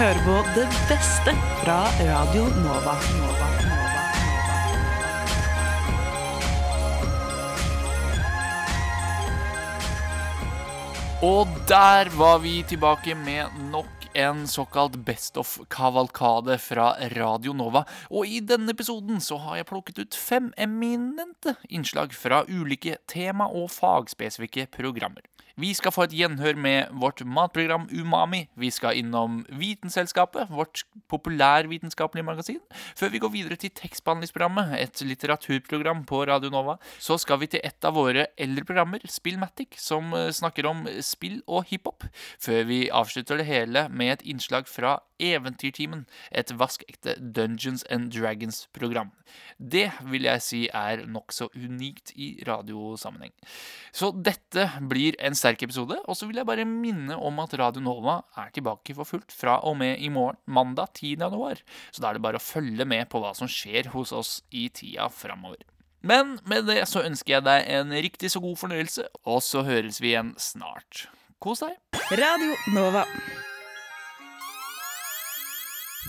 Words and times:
hører 0.00 0.20
på 0.24 0.34
det 0.56 0.62
beste 0.88 1.32
fra 1.60 1.80
Radio 2.00 2.46
Nova. 2.62 2.94
Nova. 3.20 3.48
Og 11.20 11.50
der 11.68 12.08
var 12.16 12.38
vi 12.40 12.62
tilbake 12.64 13.12
med 13.14 13.52
nok 13.68 14.06
en 14.16 14.46
såkalt 14.48 14.96
Best 15.04 15.36
of-kavalkade 15.36 16.56
fra 16.58 16.94
Radio 17.12 17.52
Nova. 17.52 17.84
Og 18.08 18.24
i 18.24 18.40
denne 18.40 18.72
episoden 18.72 19.20
så 19.20 19.36
har 19.44 19.60
jeg 19.60 19.68
plukket 19.68 20.00
ut 20.00 20.16
fem 20.16 20.48
eminente 20.56 21.58
innslag 21.68 22.16
fra 22.16 22.46
ulike 22.48 22.96
tema- 23.04 23.52
og 23.52 23.68
fagspesifikke 23.68 24.70
programmer. 24.72 25.28
Vi 25.60 25.74
skal 25.76 25.92
få 25.92 26.06
et 26.06 26.14
gjenhør 26.16 26.56
med 26.56 26.92
vårt 27.02 27.20
matprogram 27.26 27.82
Umami. 27.92 28.46
Vi 28.56 28.70
skal 28.72 28.96
innom 28.96 29.42
Vitenselskapet, 29.52 30.48
vårt 30.48 30.86
populærvitenskapelige 31.12 32.24
magasin. 32.24 32.60
Før 32.96 33.12
vi 33.12 33.20
går 33.20 33.32
videre 33.34 33.58
til 33.60 33.74
tekstbehandlingsprogrammet, 33.76 34.72
et 34.80 35.02
litteraturprogram 35.04 36.06
på 36.08 36.22
Radio 36.30 36.48
Nova, 36.54 36.78
så 36.98 37.18
skal 37.20 37.42
vi 37.42 37.50
til 37.52 37.60
et 37.64 37.84
av 37.84 37.98
våre 37.98 38.30
eldre 38.40 38.64
programmer, 38.64 39.04
Spillmatic, 39.04 39.76
som 39.76 40.14
eh, 40.16 40.30
snakker 40.32 40.70
om 40.70 40.86
spill 41.04 41.42
og 41.46 41.68
hiphop. 41.68 42.08
Før 42.40 42.64
vi 42.70 42.86
avslutter 42.88 43.42
det 43.42 43.50
hele 43.50 43.88
med 43.92 44.16
et 44.16 44.26
innslag 44.32 44.68
fra 44.70 44.96
Eventyrtimen, 45.20 46.06
et 46.32 46.52
vaskeekte 46.56 47.16
Dungeons 47.20 47.84
and 47.90 48.10
Dragons-program. 48.14 49.12
Det 49.60 49.86
vil 50.10 50.26
jeg 50.26 50.44
si 50.44 50.60
er 50.72 51.04
nokså 51.06 51.50
unikt 51.54 52.14
i 52.16 52.32
radiosammenheng. 52.48 53.34
Så 53.92 54.10
dette 54.16 54.66
blir 54.90 55.18
en 55.20 55.36
sterk 55.38 55.62
episode, 55.66 55.98
og 56.06 56.16
så 56.16 56.28
vil 56.28 56.40
jeg 56.40 56.48
bare 56.48 56.66
minne 56.68 57.18
om 57.18 57.42
at 57.44 57.54
Radio 57.60 57.84
Nova 57.84 58.20
er 58.40 58.54
tilbake 58.54 58.96
for 58.96 59.08
fullt 59.08 59.34
fra 59.34 59.58
og 59.68 59.76
med 59.82 60.00
i 60.00 60.08
morgen, 60.12 60.40
mandag 60.46 60.94
10. 60.94 61.16
januar. 61.20 61.60
Så 61.90 62.02
da 62.02 62.10
er 62.10 62.18
det 62.18 62.24
bare 62.24 62.40
å 62.40 62.44
følge 62.44 62.88
med 62.88 63.10
på 63.12 63.20
hva 63.22 63.34
som 63.36 63.50
skjer 63.50 63.92
hos 63.94 64.14
oss 64.16 64.40
i 64.50 64.68
tida 64.72 65.10
framover. 65.12 65.62
Men 66.00 66.38
med 66.48 66.64
det 66.70 66.86
så 66.88 67.04
ønsker 67.04 67.36
jeg 67.36 67.46
deg 67.48 67.68
en 67.76 67.92
riktig 67.92 68.32
så 68.32 68.40
god 68.40 68.56
fornøyelse, 68.62 69.04
og 69.28 69.44
så 69.44 69.64
høres 69.66 70.00
vi 70.00 70.14
igjen 70.14 70.32
snart. 70.40 71.06
Kos 71.40 71.64
deg. 71.64 71.76
Radio 72.16 72.56
Nova. 72.72 73.04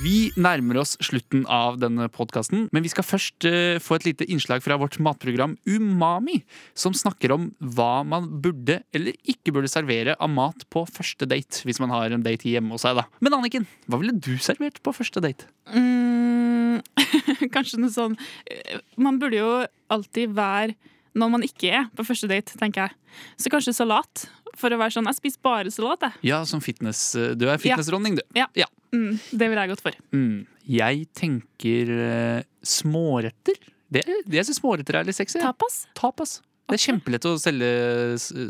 Vi 0.02 0.32
nærmer 0.40 0.80
oss 0.82 0.96
slutten 1.04 1.44
av 1.52 1.76
denne 1.82 2.08
podkasten, 2.10 2.64
men 2.74 2.82
vi 2.82 2.90
skal 2.90 3.06
først 3.06 3.46
uh, 3.46 3.76
få 3.84 4.00
et 4.00 4.08
lite 4.08 4.26
innslag 4.34 4.64
fra 4.66 4.78
vårt 4.82 4.96
matprogram 5.04 5.54
Umami, 5.70 6.40
som 6.74 6.96
snakker 6.98 7.34
om 7.36 7.50
hva 7.62 8.00
man 8.08 8.26
burde 8.42 8.80
eller 8.98 9.14
ikke 9.30 9.54
burde 9.54 9.70
servere 9.70 10.16
av 10.18 10.32
mat 10.34 10.66
på 10.74 10.88
første 10.90 11.28
date, 11.30 11.62
hvis 11.68 11.82
man 11.84 11.94
har 11.94 12.16
en 12.16 12.26
date 12.26 12.50
hjemme 12.50 12.74
hos 12.74 12.86
seg. 12.88 12.98
da. 12.98 13.06
Men 13.22 13.38
Anniken, 13.38 13.68
hva 13.86 14.02
ville 14.02 14.16
du 14.18 14.32
servert 14.42 14.82
på 14.82 14.96
første 14.96 15.22
date? 15.22 15.46
Mm, 15.70 16.82
kanskje 17.54 17.84
noe 17.84 17.94
sånn 17.94 18.16
eh, 18.50 18.80
Man 18.98 19.20
burde 19.22 19.38
jo 19.38 19.52
alltid 19.94 20.34
være 20.34 20.74
når 21.14 21.30
man 21.36 21.46
ikke 21.46 21.70
er 21.78 21.90
på 21.94 22.06
første 22.08 22.30
date, 22.32 22.56
tenker 22.58 22.88
jeg. 22.88 22.98
Så 23.38 23.52
kanskje 23.54 23.76
salat. 23.76 24.26
For 24.58 24.72
å 24.72 24.78
være 24.80 24.96
sånn, 24.96 25.08
Jeg 25.12 25.18
spiser 25.20 25.42
bare 25.46 25.72
salat, 25.72 26.06
jeg. 26.08 26.22
Ja, 26.32 26.42
som 26.48 26.64
fitness. 26.64 27.12
eh, 27.20 27.34
Du 27.36 27.50
er 27.52 27.60
fitnessdronning, 27.62 28.18
du. 28.18 28.24
Ja. 28.36 28.48
Ja. 28.58 28.66
Mm, 28.92 29.18
det 29.32 29.50
ville 29.50 29.66
jeg 29.66 29.74
gått 29.74 29.84
for. 29.86 29.98
Mm. 30.16 30.46
Jeg 30.72 31.04
tenker 31.18 31.92
uh, 31.96 32.40
småretter. 32.64 33.60
Det, 33.92 34.06
jeg 34.08 34.48
syns 34.48 34.62
småretter 34.62 35.00
er 35.00 35.08
litt 35.08 35.18
sexy. 35.18 35.42
Tapas? 35.44 35.86
Tapas. 35.98 36.40
Det 36.72 36.78
er 36.78 36.84
kjempelett 36.86 37.26
å 37.28 37.34
selge, 37.42 37.70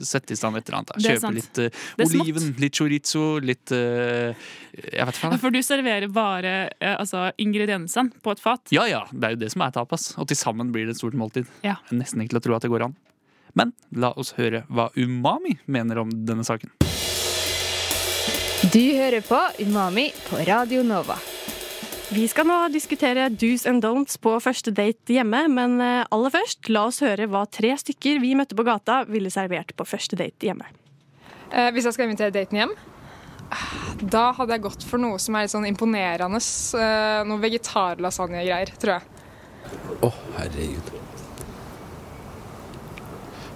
sette 0.06 0.36
i 0.36 0.38
stand 0.38 0.60
et 0.60 0.68
eller 0.68 0.78
annet. 0.82 0.92
da. 0.92 1.02
Kjøpe 1.02 1.32
litt 1.34 1.62
uh, 1.64 1.80
smått. 1.96 2.18
oliven, 2.22 2.52
litt 2.62 2.78
chorizo, 2.78 3.24
litt 3.42 3.74
uh, 3.74 4.30
Jeg 4.78 5.08
vet 5.10 5.18
ikke 5.18 5.32
hva. 5.32 5.40
For 5.42 5.56
du 5.56 5.62
serverer 5.66 6.12
bare 6.14 6.54
uh, 6.76 7.00
altså, 7.00 7.30
ingrediensene 7.42 8.22
på 8.22 8.36
et 8.36 8.44
fat. 8.44 8.62
Ja 8.76 8.86
ja, 8.90 9.02
det 9.10 9.26
er 9.26 9.38
jo 9.38 9.42
det 9.48 9.54
som 9.56 9.66
er 9.66 9.74
tapas. 9.74 10.12
Og 10.22 10.30
til 10.30 10.38
sammen 10.38 10.70
blir 10.76 10.86
det 10.86 10.98
et 10.98 11.02
stort 11.02 11.18
måltid. 11.18 11.50
Ja. 11.66 11.80
Nesten 11.90 12.22
ikke 12.22 12.38
til 12.38 12.44
å 12.44 12.46
tro 12.50 12.60
at 12.60 12.68
det 12.68 12.74
går 12.74 12.92
an. 12.92 12.98
Men 13.58 13.74
la 13.98 14.14
oss 14.22 14.36
høre 14.38 14.64
hva 14.70 14.92
Umami 14.96 15.58
mener 15.66 16.06
om 16.06 16.14
denne 16.30 16.46
saken. 16.48 16.72
Du 18.72 18.80
hører 18.80 19.20
på 19.20 19.36
Umami 19.60 20.06
på 20.30 20.38
Radio 20.48 20.80
Nova. 20.88 21.18
Vi 22.16 22.22
skal 22.32 22.46
nå 22.48 22.60
diskutere 22.72 23.26
do's 23.28 23.66
and 23.68 23.84
don'ts 23.84 24.16
på 24.16 24.32
første 24.40 24.72
date 24.72 25.12
hjemme, 25.12 25.42
men 25.52 25.76
eh, 25.84 26.06
aller 26.08 26.32
først, 26.32 26.70
la 26.72 26.86
oss 26.88 27.02
høre 27.04 27.28
hva 27.28 27.42
tre 27.52 27.74
stykker 27.76 28.22
vi 28.24 28.32
møtte 28.40 28.56
på 28.56 28.64
gata, 28.64 29.02
ville 29.12 29.28
servert 29.34 29.76
på 29.76 29.88
første 29.90 30.16
date 30.22 30.48
hjemme. 30.48 30.72
Eh, 31.52 31.68
hvis 31.76 31.90
jeg 31.90 31.98
skal 31.98 32.08
invitere 32.08 32.32
daten 32.38 32.62
hjem, 32.62 32.74
da 34.08 34.24
hadde 34.40 34.56
jeg 34.56 34.66
gått 34.70 34.88
for 34.88 35.04
noe 35.04 35.20
som 35.20 35.36
er 35.36 35.50
litt 35.50 35.56
sånn 35.58 35.68
imponerende. 35.68 36.40
Eh, 36.40 37.20
noe 37.28 37.44
vegetarlasagne-greier, 37.44 38.72
tror 38.80 39.02
jeg. 39.02 39.04
Å, 40.00 40.16
herregud. 40.40 40.96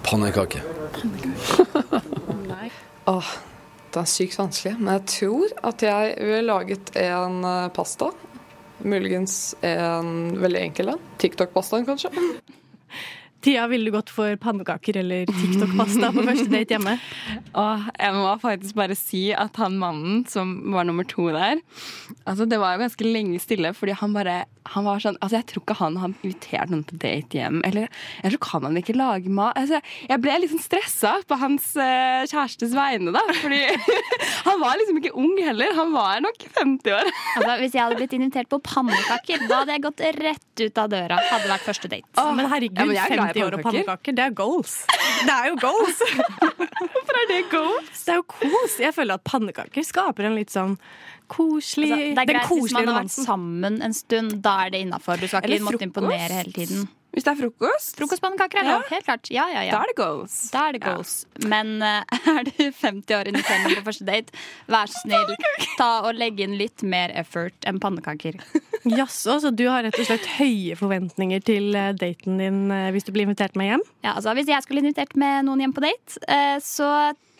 Pannekake. 0.04 0.60
Åh, 3.16 3.36
det 3.96 4.02
er 4.04 4.12
sykt 4.12 4.38
vanskelig. 4.40 4.74
Men 4.78 4.92
jeg 4.98 5.04
tror 5.14 5.52
at 5.72 5.84
jeg 5.86 6.16
ville 6.20 6.44
laget 6.44 6.92
en 7.00 7.40
eh, 7.48 7.68
pasta. 7.76 8.10
Muligens 8.84 9.54
en 9.64 10.36
veldig 10.36 10.60
enkel 10.68 10.92
en. 10.92 11.04
TikTok-pastaen, 11.22 11.88
kanskje. 11.88 12.12
Tia, 13.44 13.66
ville 13.70 13.90
du 13.90 13.94
gått 13.94 14.10
for 14.10 14.36
pannekaker 14.40 14.96
eller 15.02 15.28
TikTok-pasta 15.28 16.10
på 16.14 16.24
første 16.26 16.48
date 16.52 16.76
hjemme? 16.76 16.96
Og 17.62 17.86
jeg 18.00 18.16
må 18.16 18.32
faktisk 18.42 18.78
bare 18.78 18.96
si 18.98 19.28
at 19.36 19.60
han 19.60 19.78
mannen 19.80 20.24
som 20.30 20.56
var 20.74 20.88
nummer 20.88 21.06
to 21.08 21.28
der 21.34 21.60
Altså 22.26 22.46
Det 22.48 22.58
var 22.60 22.74
jo 22.74 22.84
ganske 22.84 23.06
lenge 23.06 23.40
stille, 23.42 23.72
fordi 23.76 23.96
han 24.00 24.16
bare 24.16 24.44
han 24.72 24.86
var 24.86 25.02
sånn, 25.02 25.18
altså 25.22 25.38
Jeg 25.40 25.46
tror 25.50 25.62
ikke 25.64 25.76
han 25.78 25.98
har 26.00 26.12
invitert 26.12 26.72
noen 26.72 26.84
på 26.86 26.98
date 27.02 27.38
hjem. 27.38 27.60
Eller 27.66 27.86
jeg 28.22 28.32
tror 28.34 28.42
kan 28.46 28.66
han 28.66 28.78
ikke 28.80 28.96
lage 28.96 29.32
mat. 29.32 29.56
Altså, 29.58 29.80
jeg 30.08 30.22
ble 30.22 30.38
liksom 30.42 30.56
sånn 30.56 30.64
stressa 30.66 31.12
på 31.28 31.38
hans 31.40 31.68
uh, 31.78 32.24
kjærestes 32.26 32.74
vegne, 32.76 33.12
da. 33.14 33.22
Fordi 33.42 33.60
han 34.48 34.62
var 34.62 34.78
liksom 34.80 35.00
ikke 35.02 35.14
ung 35.18 35.34
heller. 35.42 35.74
Han 35.78 35.92
var 35.94 36.22
nok 36.24 36.48
50 36.58 36.96
år. 36.96 37.12
Altså, 37.36 37.54
hvis 37.60 37.74
jeg 37.76 37.82
hadde 37.84 37.98
blitt 37.98 38.14
invitert 38.16 38.48
på 38.50 38.58
pannekaker, 38.64 39.42
da 39.46 39.60
hadde 39.60 39.74
jeg 39.74 39.82
gått 39.84 40.02
rett 40.16 40.62
ut 40.62 40.78
av 40.80 40.88
døra. 40.92 41.18
Hadde 41.28 41.50
vært 41.50 41.66
første 41.66 41.90
date. 41.92 42.24
Men 42.38 42.48
herregud, 42.50 42.94
Ja, 42.96 43.06
men 43.10 43.25
jeg 43.26 43.34
er 43.34 43.38
glad 43.38 43.46
i 43.46 43.46
50 43.46 43.46
år 43.46 43.58
og 43.58 43.66
pannekaker, 43.66 44.16
det 44.16 44.24
er 44.24 44.36
goals. 44.42 44.76
Det 45.26 45.32
er 45.32 45.46
jo 45.48 45.54
goals! 45.62 46.00
Hvorfor 46.92 47.18
er 47.18 47.28
det 47.30 47.38
goals? 47.50 48.00
Det 48.04 48.12
er 48.12 48.18
jo 48.20 48.24
kos. 48.28 48.74
Jeg 48.82 48.92
føler 48.94 49.16
at 49.16 49.24
pannekaker 49.24 49.86
skaper 49.86 50.28
en 50.28 50.34
litt 50.36 50.52
sånn 50.52 50.74
koselig 51.32 51.88
Altså, 51.94 52.10
det 52.12 52.22
er 52.22 52.28
greit 52.30 52.50
hvis 52.52 52.74
man 52.76 52.90
har 52.90 52.98
vært 53.00 53.14
sammen 53.14 53.78
en 53.86 53.96
stund. 53.96 54.36
Da 54.44 54.58
er 54.66 54.74
det 54.74 54.82
innafor. 54.84 55.16
Du 55.20 55.26
skal 55.30 55.48
ikke 55.48 55.66
måtte 55.70 55.88
imponere 55.88 56.42
hele 56.42 56.52
tiden. 56.52 56.84
Hvis 57.16 57.24
det 57.24 57.32
er 57.32 57.38
frokost, 57.38 57.94
Frokostpannekaker 57.96 58.60
er 58.60 58.66
lov. 58.68 58.82
Helt 58.92 59.06
klart. 59.06 59.30
Ja, 59.32 59.46
ja, 59.48 59.62
ja. 59.64 59.72
da 59.72 59.86
er 59.86 59.88
det 59.88 59.96
goals. 59.96 60.34
Da 60.52 60.66
er 60.68 60.76
det 60.76 60.82
goals. 60.82 61.14
Men 61.48 61.78
uh, 61.80 62.04
er 62.34 62.44
du 62.44 62.58
50 62.60 63.16
år 63.16 63.22
og 63.24 63.30
inviterer 63.32 63.62
noen 63.64 63.78
på 63.78 63.84
første 63.86 64.04
date, 64.04 64.42
vær 64.68 64.92
så 64.92 65.00
snill, 65.00 65.32
ta 65.78 65.90
og 66.04 66.20
legg 66.20 66.42
inn 66.44 66.58
litt 66.60 66.84
mer 66.84 67.14
effort 67.16 67.56
enn 67.64 67.80
pannekaker. 67.80 68.36
Jaså, 68.98 69.38
så 69.40 69.50
du 69.50 69.64
har 69.64 69.86
rett 69.86 69.96
og 69.96 70.10
slett 70.10 70.28
høye 70.36 70.76
forventninger 70.76 71.40
til 71.48 71.72
eh, 71.72 71.94
daten 71.96 72.36
din 72.38 72.60
eh, 72.70 72.90
hvis 72.94 73.08
du 73.08 73.14
blir 73.16 73.24
invitert 73.24 73.56
med 73.58 73.72
hjem? 73.72 73.86
Ja, 74.04 74.12
altså 74.12 74.36
Hvis 74.36 74.52
jeg 74.52 74.62
skulle 74.62 74.84
invitert 74.84 75.16
med 75.18 75.48
noen 75.48 75.64
hjem 75.64 75.74
på 75.74 75.82
date, 75.88 76.20
eh, 76.28 76.58
så 76.62 76.90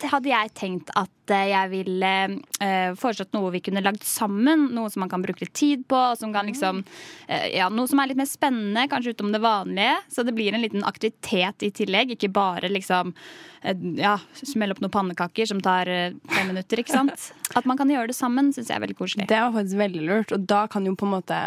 hadde 0.05 0.29
jeg 0.29 0.53
tenkt 0.59 0.91
at 0.99 1.33
eh, 1.33 1.49
jeg 1.51 1.71
ville 1.73 2.11
uh, 2.37 2.93
foreslått 2.99 3.33
noe 3.37 3.53
vi 3.55 3.63
kunne 3.65 3.83
lagd 3.85 4.05
sammen. 4.07 4.69
Noe 4.77 4.91
som 4.93 5.03
man 5.05 5.11
kan 5.13 5.25
bruke 5.25 5.45
litt 5.45 5.55
tid 5.57 5.87
på. 5.89 5.97
og 5.97 6.19
Som 6.21 6.35
kan 6.35 6.49
liksom, 6.51 6.83
uh, 7.31 7.47
ja, 7.53 7.71
noe 7.73 7.89
som 7.89 8.03
er 8.03 8.11
litt 8.11 8.21
mer 8.21 8.29
spennende, 8.29 8.87
kanskje 8.93 9.17
utom 9.17 9.33
det 9.35 9.43
vanlige. 9.45 9.97
Så 10.13 10.27
det 10.27 10.37
blir 10.37 10.55
en 10.55 10.65
liten 10.65 10.85
aktivitet 10.87 11.67
i 11.67 11.73
tillegg. 11.75 12.17
Ikke 12.17 12.33
bare 12.33 12.71
liksom 12.73 13.15
uh, 13.17 13.87
ja, 13.97 14.17
smelle 14.43 14.77
opp 14.77 14.85
noen 14.85 14.95
pannekaker 14.95 15.49
som 15.49 15.63
tar 15.65 15.89
fem 15.89 16.51
minutter. 16.53 16.83
ikke 16.83 16.97
sant? 16.97 17.31
At 17.59 17.69
man 17.69 17.81
kan 17.81 17.91
gjøre 17.91 18.13
det 18.13 18.19
sammen, 18.19 18.53
syns 18.53 18.69
jeg 18.69 18.77
er 18.77 18.85
veldig 18.85 18.99
koselig. 18.99 19.31
Det 19.31 19.41
var 19.41 19.55
faktisk 19.57 19.81
veldig 19.81 20.09
lurt, 20.11 20.37
og 20.37 20.45
da 20.51 20.67
kan 20.71 20.87
jo 20.87 20.97
på 20.99 21.09
en 21.09 21.17
måte 21.19 21.41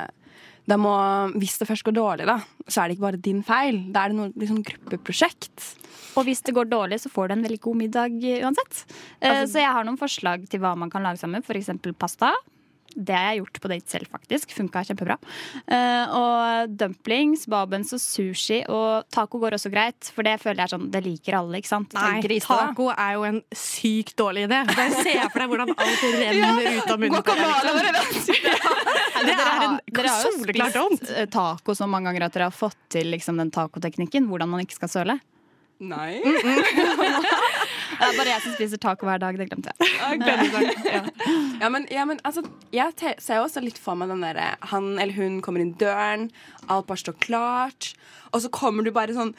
da 0.69 0.77
må, 0.77 0.93
Hvis 1.39 1.57
det 1.59 1.67
først 1.69 1.85
går 1.87 1.95
dårlig, 1.97 2.27
da, 2.29 2.39
så 2.67 2.83
er 2.83 2.89
det 2.89 2.97
ikke 2.97 3.07
bare 3.07 3.21
din 3.29 3.41
feil. 3.45 3.81
Da 3.93 4.05
er 4.05 4.13
det 4.13 4.19
noe 4.19 4.33
liksom, 4.37 4.61
gruppeprosjekt. 4.67 5.71
Og 6.19 6.25
hvis 6.27 6.43
det 6.45 6.55
går 6.57 6.69
dårlig, 6.69 7.01
så 7.01 7.11
får 7.11 7.29
du 7.29 7.35
en 7.37 7.43
veldig 7.45 7.59
god 7.63 7.79
middag 7.79 8.15
eh, 8.21 8.43
uansett. 8.45 8.83
Eh, 9.21 9.43
så 9.49 9.63
jeg 9.63 9.73
har 9.75 9.87
noen 9.87 9.99
forslag 9.99 10.45
til 10.51 10.61
hva 10.63 10.75
man 10.77 10.91
kan 10.93 11.05
lage 11.05 11.21
sammen. 11.21 11.45
F.eks. 11.45 11.71
pasta. 11.97 12.33
Det 12.95 13.13
har 13.13 13.33
jeg 13.33 13.43
gjort 13.43 13.59
på 13.61 13.69
date 13.71 13.93
selv, 13.93 14.09
faktisk. 14.11 14.53
Funka 14.57 14.81
kjempebra. 14.87 15.17
Uh, 15.69 16.15
og 16.17 16.73
dumplings, 16.79 17.45
babens 17.51 17.93
og 17.95 18.01
sushi. 18.01 18.61
Og 18.71 19.05
taco 19.13 19.41
går 19.41 19.57
også 19.59 19.71
greit, 19.73 20.09
for 20.15 20.25
det 20.27 20.37
føler 20.41 20.63
jeg 20.63 20.69
er 20.69 20.73
sånn 20.73 20.89
Det 20.93 21.03
liker 21.05 21.39
alle, 21.39 21.61
ikke 21.61 21.71
sant? 21.71 21.93
Nei, 21.97 22.19
grisete, 22.25 22.49
da. 22.55 22.69
taco 22.71 22.89
er 22.95 23.15
jo 23.17 23.25
en 23.29 23.41
sykt 23.55 24.15
dårlig 24.19 24.47
idé. 24.49 24.61
Bare 24.73 24.89
se 24.97 25.15
for 25.29 25.43
deg 25.43 25.53
hvordan 25.53 25.73
alt 25.75 26.05
renner 26.17 26.79
ut 26.79 26.93
av 26.95 27.03
munnen. 27.03 27.23
på 27.23 27.39
deg, 27.39 27.89
liksom. 27.99 28.37
Det 29.19 29.33
er 29.35 29.63
en 29.65 29.79
Dere 29.89 30.11
har 30.13 30.21
jo 30.23 30.31
spist 30.37 31.09
eh, 31.11 31.25
taco 31.31 31.73
så 31.75 31.87
mange 31.89 32.07
ganger 32.07 32.29
at 32.29 32.35
dere 32.37 32.47
har 32.47 32.55
fått 32.55 32.77
til 32.93 33.09
liksom, 33.11 33.39
den 33.41 33.51
tacoteknikken. 33.53 34.29
Hvordan 34.31 34.51
man 34.53 34.63
ikke 34.63 34.77
skal 34.79 34.91
søle. 34.93 35.19
Nei. 35.79 36.19
Det 37.99 38.07
er 38.07 38.17
bare 38.17 38.31
jeg 38.31 38.43
som 38.45 38.53
spiser 38.55 38.79
taco 38.81 39.07
hver 39.09 39.19
dag. 39.21 39.37
Det 39.39 39.49
glemte 39.49 39.73
jeg. 39.75 39.99
ja. 40.87 41.03
Ja, 41.59 41.67
men, 41.67 41.83
ja, 41.91 42.05
men 42.07 42.21
altså, 42.23 42.45
jeg 42.71 42.93
ser 43.19 43.41
jo 43.41 43.43
også 43.43 43.59
litt 43.59 43.77
for 43.83 43.99
meg 43.99 44.07
den 44.07 44.21
derre 44.23 44.53
Han 44.71 44.93
eller 44.95 45.11
hun 45.17 45.41
kommer 45.43 45.59
inn 45.59 45.73
døren, 45.75 46.29
alt 46.71 46.87
bare 46.87 47.01
står 47.01 47.17
klart, 47.19 47.89
og 48.31 48.39
så 48.45 48.51
kommer 48.53 48.87
du 48.87 48.93
bare 48.95 49.11
sånn 49.17 49.33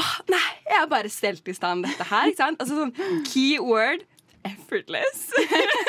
Åh, 0.00 0.12
nei, 0.32 0.46
jeg 0.64 0.78
har 0.78 0.88
bare 0.88 1.12
stelt 1.12 1.48
i 1.48 1.54
stand 1.56 1.84
dette 1.84 2.04
her. 2.08 2.30
Ikke 2.32 2.40
sant? 2.40 2.60
Altså 2.64 2.80
sånn 2.80 3.24
keyword 3.28 4.06
effortless. 4.46 5.22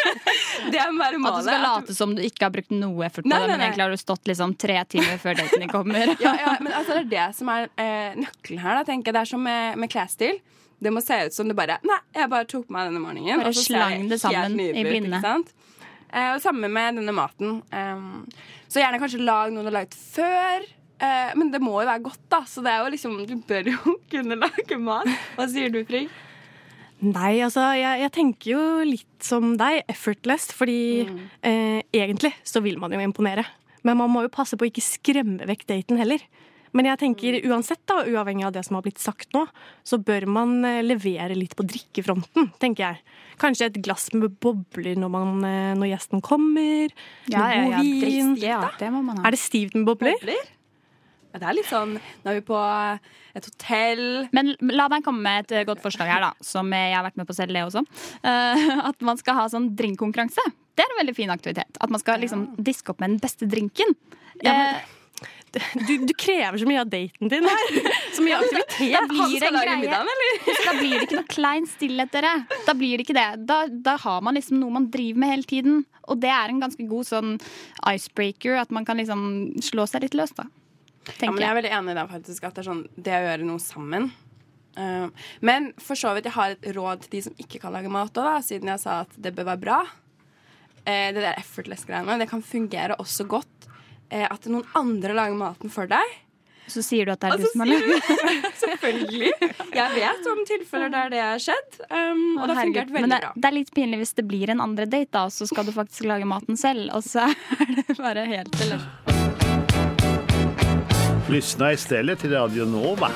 det 0.71 0.79
er 0.81 0.91
bare 0.97 1.19
At 1.19 1.35
du 1.37 1.47
skal 1.47 1.63
late 1.63 1.95
som 1.95 2.15
du 2.17 2.21
ikke 2.25 2.47
har 2.47 2.53
brukt 2.55 2.73
noe 2.73 3.05
effort 3.07 3.27
på 3.27 3.31
Nei, 3.31 3.41
det, 3.43 3.51
men 3.51 3.63
egentlig 3.67 3.85
har 3.85 3.93
du 3.93 4.01
stått 4.01 4.29
liksom 4.31 4.55
tre 4.59 4.79
timer 4.89 5.19
før 5.21 5.37
daten 5.41 5.63
din 5.63 5.71
kommer. 5.71 6.13
ja, 6.23 6.33
ja, 6.41 6.55
men 6.63 6.73
altså, 6.73 6.97
det 6.97 7.05
er 7.05 7.11
det 7.13 7.27
som 7.37 7.51
er 7.53 7.69
eh, 7.75 8.17
nøkkelen 8.17 8.63
her. 8.63 8.79
Da, 8.79 8.87
tenker 8.87 9.11
jeg. 9.11 9.17
Det 9.19 9.23
er 9.23 9.31
som 9.35 9.43
med, 9.45 9.77
med 9.83 9.91
klesstil. 9.93 10.39
Det 10.83 10.93
må 10.93 11.01
se 11.01 11.15
ut 11.25 11.33
som 11.33 11.49
du 11.49 11.55
bare 11.57 11.79
Nei, 11.87 11.97
jeg 12.13 12.29
bare 12.29 12.45
tok 12.49 12.67
meg 12.73 12.91
denne 12.91 13.01
morgenen. 13.01 13.41
Bare 13.41 13.51
og 13.53 13.57
så 13.57 13.65
slang 13.65 14.07
det 14.11 14.19
sammen 14.21 14.59
i 14.61 14.85
blinde. 14.85 15.21
Eh, 16.07 16.31
og 16.35 16.41
samme 16.43 16.69
med 16.71 17.01
denne 17.01 17.15
maten. 17.15 17.59
Um, 17.73 18.25
så 18.71 18.79
gjerne 18.83 18.99
kanskje 19.01 19.23
lag 19.25 19.51
noe 19.51 19.65
du 19.65 19.71
har 19.71 19.79
laget 19.81 19.97
før. 19.97 20.67
Eh, 20.97 21.33
men 21.37 21.51
det 21.53 21.61
må 21.61 21.75
jo 21.81 21.87
være 21.87 22.05
godt, 22.05 22.23
da. 22.31 22.43
Så 22.49 22.63
det 22.65 22.71
er 22.73 22.85
jo 22.85 22.93
liksom, 22.93 23.17
du 23.27 23.35
bør 23.49 23.73
jo 23.73 23.97
kunne 24.13 24.39
lage 24.39 24.79
mat. 24.81 25.09
Hva 25.37 25.49
sier 25.51 25.73
du, 25.73 25.81
Frigg? 25.87 26.09
Nei, 26.97 27.35
altså, 27.45 27.61
jeg, 27.77 28.01
jeg 28.01 28.13
tenker 28.15 28.51
jo 28.55 28.61
litt 28.87 29.25
som 29.25 29.51
deg, 29.59 29.83
effortless, 29.91 30.49
fordi 30.57 31.05
eh, 31.45 31.83
egentlig 31.93 32.31
så 32.47 32.63
vil 32.65 32.79
man 32.81 32.95
jo 32.95 33.01
imponere. 33.03 33.45
Men 33.85 33.99
man 33.99 34.09
må 34.09 34.23
jo 34.25 34.33
passe 34.33 34.57
på 34.57 34.65
å 34.65 34.71
ikke 34.71 34.83
skremme 34.83 35.45
vekk 35.47 35.67
daten 35.69 36.01
heller. 36.01 36.23
Men 36.75 36.89
jeg 36.89 37.01
tenker 37.03 37.39
uansett, 37.47 37.83
da, 37.89 38.01
uavhengig 38.07 38.47
av 38.47 38.55
det 38.55 38.65
som 38.67 38.77
har 38.79 38.85
blitt 38.85 39.01
sagt 39.01 39.31
nå, 39.37 39.45
så 39.87 39.99
bør 40.01 40.27
man 40.39 40.57
eh, 40.67 40.81
levere 40.85 41.37
litt 41.37 41.55
på 41.57 41.65
drikkefronten, 41.67 42.51
tenker 42.63 42.89
jeg. 42.89 43.17
Kanskje 43.41 43.69
et 43.69 43.79
glass 43.85 44.09
med 44.15 44.35
bobler 44.43 44.97
når, 44.99 45.13
man, 45.13 45.33
eh, 45.47 45.71
når 45.77 45.93
gjesten 45.93 46.23
kommer. 46.25 46.93
Ja, 47.31 47.47
ja, 47.53 47.63
ja, 47.77 47.81
vin. 47.85 48.35
ja, 48.41 48.61
det 48.79 48.91
må 48.93 49.03
man 49.05 49.21
ha. 49.21 49.27
Er 49.27 49.37
det 49.37 49.41
stivt 49.43 49.77
med 49.77 49.87
bobler? 49.89 50.17
Bobler? 50.21 50.53
Ja, 51.33 51.41
det 51.41 51.47
er 51.51 51.57
litt 51.57 51.67
sånn 51.69 51.97
Nå 51.97 52.31
er 52.31 52.37
vi 52.39 52.43
på 52.47 52.57
et 53.37 53.47
hotell. 53.49 54.05
Men 54.33 54.55
la 54.73 54.87
meg 54.89 55.05
komme 55.05 55.21
med 55.21 55.45
et 55.45 55.59
eh, 55.59 55.65
godt 55.67 55.83
forslag 55.83 56.09
her, 56.09 56.23
da. 56.23 56.31
Som 56.41 56.71
jeg 56.73 56.95
har 56.95 57.05
vært 57.05 57.19
med 57.19 57.27
på 57.29 57.35
selv, 57.37 57.53
det 57.53 57.65
også. 57.67 57.83
Eh, 58.25 58.69
at 58.89 59.05
man 59.05 59.19
skal 59.21 59.37
ha 59.37 59.47
sånn 59.51 59.71
drinkkonkurranse. 59.77 60.43
Det 60.77 60.85
er 60.85 60.93
en 60.93 61.01
veldig 61.03 61.15
fin 61.17 61.33
aktivitet. 61.33 61.77
At 61.81 61.93
man 61.93 62.01
skal 62.01 62.23
liksom 62.23 62.47
diske 62.57 62.93
opp 62.93 63.03
med 63.03 63.15
den 63.15 63.21
beste 63.21 63.49
drinken. 63.49 63.93
Eh, 64.41 64.81
Du, 65.87 65.93
du 66.05 66.13
krever 66.13 66.59
så 66.59 66.67
mye 66.69 66.81
av 66.83 66.89
daten 66.91 67.31
din 67.31 67.45
her. 67.47 67.69
Så 68.13 68.23
mye 68.25 68.37
aktivitet. 68.37 68.93
da 68.93 69.01
blir 69.09 69.39
det 69.39 69.47
en 69.47 69.55
greie. 69.57 69.77
middagen. 69.81 70.11
Da 70.65 70.73
blir 70.77 70.93
det 70.93 71.07
ikke 71.07 71.17
noe 71.17 71.31
klein 71.31 71.67
stillhet, 71.69 72.11
dere. 72.13 72.33
Da 72.67 72.75
blir 72.77 72.99
det 72.99 73.07
ikke 73.07 73.17
det. 73.17 73.27
Da, 73.49 73.59
da 73.67 73.95
har 74.03 74.21
man 74.25 74.37
liksom 74.37 74.59
noe 74.61 74.75
man 74.75 74.89
driver 74.93 75.23
med 75.23 75.33
hele 75.33 75.49
tiden. 75.49 75.81
Og 76.07 76.21
det 76.21 76.31
er 76.33 76.53
en 76.53 76.61
ganske 76.61 76.85
god 76.89 77.09
sånn 77.09 77.33
icebreaker. 77.89 78.59
At 78.61 78.73
man 78.75 78.85
kan 78.87 78.99
liksom 79.01 79.23
slå 79.65 79.87
seg 79.89 80.05
litt 80.05 80.17
løs, 80.17 80.35
da. 80.37 80.47
Ja, 81.07 81.31
men 81.31 81.39
jeg 81.39 81.49
er 81.49 81.59
veldig 81.61 81.75
enig 81.77 81.93
i 81.93 81.97
det, 81.97 82.07
faktisk, 82.11 82.43
at 82.43 82.57
det 82.57 82.65
er 82.65 82.67
sånn 82.67 82.81
det 82.99 83.13
å 83.15 83.27
gjøre 83.29 83.47
noe 83.47 83.63
sammen. 83.63 84.09
Uh, 84.77 85.07
men 85.39 85.71
for 85.81 85.97
så 85.97 86.11
vidt, 86.13 86.27
jeg 86.27 86.35
har 86.35 86.53
et 86.53 86.67
råd 86.75 87.05
til 87.05 87.15
de 87.15 87.21
som 87.29 87.39
ikke 87.39 87.61
kan 87.63 87.73
lage 87.73 87.89
mat 87.89 88.19
òg, 88.19 88.43
siden 88.45 88.69
jeg 88.73 88.83
sa 88.83 88.99
at 89.05 89.15
det 89.15 89.31
bør 89.37 89.53
være 89.53 89.63
bra. 89.63 89.77
Eh, 90.87 91.09
det 91.11 91.23
der 91.23 91.39
effortless-greiene. 91.39 92.19
Det 92.21 92.29
kan 92.31 92.43
fungere 92.43 92.95
også 93.01 93.25
godt 93.27 93.67
eh, 93.67 93.76
at 94.09 94.47
noen 94.51 94.65
andre 94.77 95.13
lager 95.17 95.37
maten 95.39 95.73
for 95.73 95.89
deg. 95.91 96.15
Så 96.67 96.83
sier 96.83 97.07
du 97.07 97.13
at 97.13 97.21
det 97.23 97.29
er 97.29 97.37
Og 97.37 97.43
du 97.43 97.47
som 97.47 97.63
har 97.63 97.69
lagd 97.71 97.87
Selvfølgelig. 98.63 99.31
Jeg 99.77 99.93
vet 99.95 100.27
om 100.33 100.41
tilfeller 100.49 100.91
der 100.91 101.13
det 101.13 101.21
har 101.23 101.39
skjedd, 101.39 101.79
um, 101.87 102.25
og 102.41 102.49
det 102.49 102.57
har 102.57 102.67
fungert 102.67 102.91
veldig 102.97 103.11
det, 103.13 103.21
bra. 103.23 103.31
det 103.35 103.49
er 103.49 103.55
litt 103.55 103.71
pinlig 103.75 104.01
hvis 104.03 104.13
det 104.19 104.27
blir 104.27 104.51
en 104.51 104.63
andre 104.63 104.87
date, 104.89 105.11
da, 105.15 105.27
og 105.29 105.35
så 105.35 105.47
skal 105.47 105.67
du 105.67 105.71
faktisk 105.75 106.09
lage 106.11 106.27
maten 106.27 106.59
selv. 106.59 106.91
Og 106.97 107.07
så 107.07 107.29
er 107.31 107.73
det 107.79 107.97
bare 107.99 108.27
helt 108.27 108.61
eller. 108.67 108.83
Lyssna 111.31 111.73
istället 111.73 112.19
till 112.19 112.31
Radio 112.31 112.65
Nova. 112.65 113.11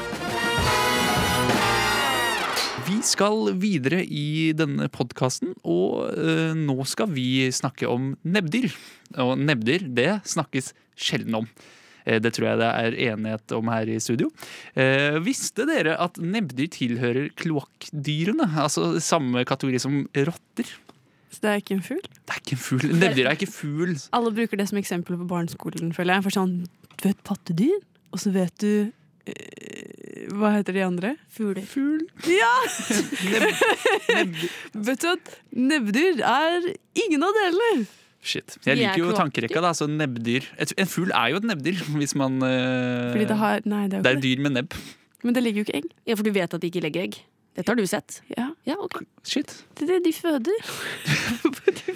Vi 2.91 2.99
skal 3.07 3.53
videre 3.61 4.01
i 4.03 4.51
denne 4.57 4.89
podkasten, 4.91 5.53
og 5.63 6.09
eh, 6.11 6.51
nå 6.57 6.83
skal 6.89 7.07
vi 7.13 7.45
snakke 7.53 7.88
om 7.88 8.09
nebbdyr. 8.27 8.73
Og 9.23 9.38
nebbdyr, 9.39 9.85
det 9.95 10.09
snakkes 10.27 10.73
sjelden 10.99 11.38
om. 11.39 11.47
Eh, 12.03 12.19
det 12.19 12.33
tror 12.35 12.49
jeg 12.49 12.59
det 12.59 12.71
er 12.81 12.97
enighet 13.13 13.55
om 13.55 13.71
her 13.71 13.88
i 13.88 13.99
studio. 14.03 14.27
Eh, 14.75 15.21
visste 15.23 15.67
dere 15.69 15.95
at 16.03 16.19
nebbdyr 16.19 16.67
tilhører 16.75 17.31
kloakkdyrene? 17.39 18.49
Altså 18.65 18.97
samme 18.99 19.45
kategori 19.47 19.79
som 19.85 20.01
rotter? 20.27 20.75
Så 21.31 21.45
det 21.45 21.53
er 21.53 21.63
ikke 21.63 21.77
en 21.77 21.85
fugl? 21.85 22.03
Det 22.03 22.35
er 22.35 22.43
ikke 22.43 22.57
en 22.57 22.65
fugl. 22.65 22.89
Nebbdyr 22.91 23.29
er 23.29 23.39
ikke 23.39 23.53
fugl. 23.53 23.95
Alle 24.17 24.35
bruker 24.35 24.59
det 24.59 24.67
som 24.73 24.81
eksempel 24.81 25.15
på 25.21 25.29
barneskolen, 25.31 25.95
føler 25.95 26.17
jeg. 26.17 26.27
For 26.27 26.41
sånn, 26.41 26.57
du 26.97 27.07
vet 27.07 27.23
pattedyr, 27.23 27.79
og 28.11 28.19
så 28.25 28.35
vet 28.35 28.57
du 28.59 28.73
eh, 29.31 29.61
Hva 30.29 30.51
heter 30.57 30.75
de 30.77 30.83
andre? 30.85 31.13
Fugler. 31.33 31.63
Fugl. 31.65 32.03
Ja! 32.29 32.51
Nebbdyr. 33.31 34.45
Vet 34.89 35.01
du 35.01 35.07
at 35.12 35.31
nebbdyr 35.56 36.21
er 36.27 36.68
ingen 37.06 37.23
av 37.25 37.33
delene? 37.39 37.88
Shit. 38.21 38.57
Jeg 38.68 38.75
er 38.75 38.79
liker 38.83 39.01
jo 39.01 39.15
tankerekka. 39.18 39.63
da, 39.65 39.71
så 39.73 39.88
nebbdyr. 39.89 40.45
Et, 40.62 40.73
en 40.77 40.89
fugl 40.91 41.09
er 41.18 41.31
jo 41.33 41.39
et 41.41 41.47
nebbdyr, 41.50 41.79
hvis 42.00 42.13
man 42.19 42.38
eh, 42.45 43.09
Fordi 43.15 43.25
det 43.31 43.38
har 43.41 43.63
Nei, 43.65 43.88
det 43.89 43.97
er 43.97 44.06
Det 44.06 44.12
jo 44.12 44.13
er 44.13 44.19
ikke 44.19 44.21
det. 44.21 44.29
dyr 44.29 44.44
med 44.45 44.57
nebb. 44.59 44.77
Men 45.25 45.38
det 45.38 45.44
legger 45.45 45.62
jo 45.63 45.65
ikke 45.69 45.77
egg. 45.81 45.89
Ja, 46.09 46.15
for 46.18 46.25
du 46.27 46.31
vet 46.35 46.53
at 46.53 46.62
de 46.62 46.69
ikke 46.69 46.81
legger 46.85 47.07
egg. 47.07 47.17
Dette 47.57 47.67
har 47.74 47.75
du 47.81 47.83
sett. 47.89 48.21
Ja, 48.38 48.51
Ja, 48.65 48.77
ok. 48.79 49.01
Shit. 49.27 49.51
det 49.75 49.83
er 49.89 49.97
det 49.97 50.03
de 50.06 50.13
føder. 50.15 50.69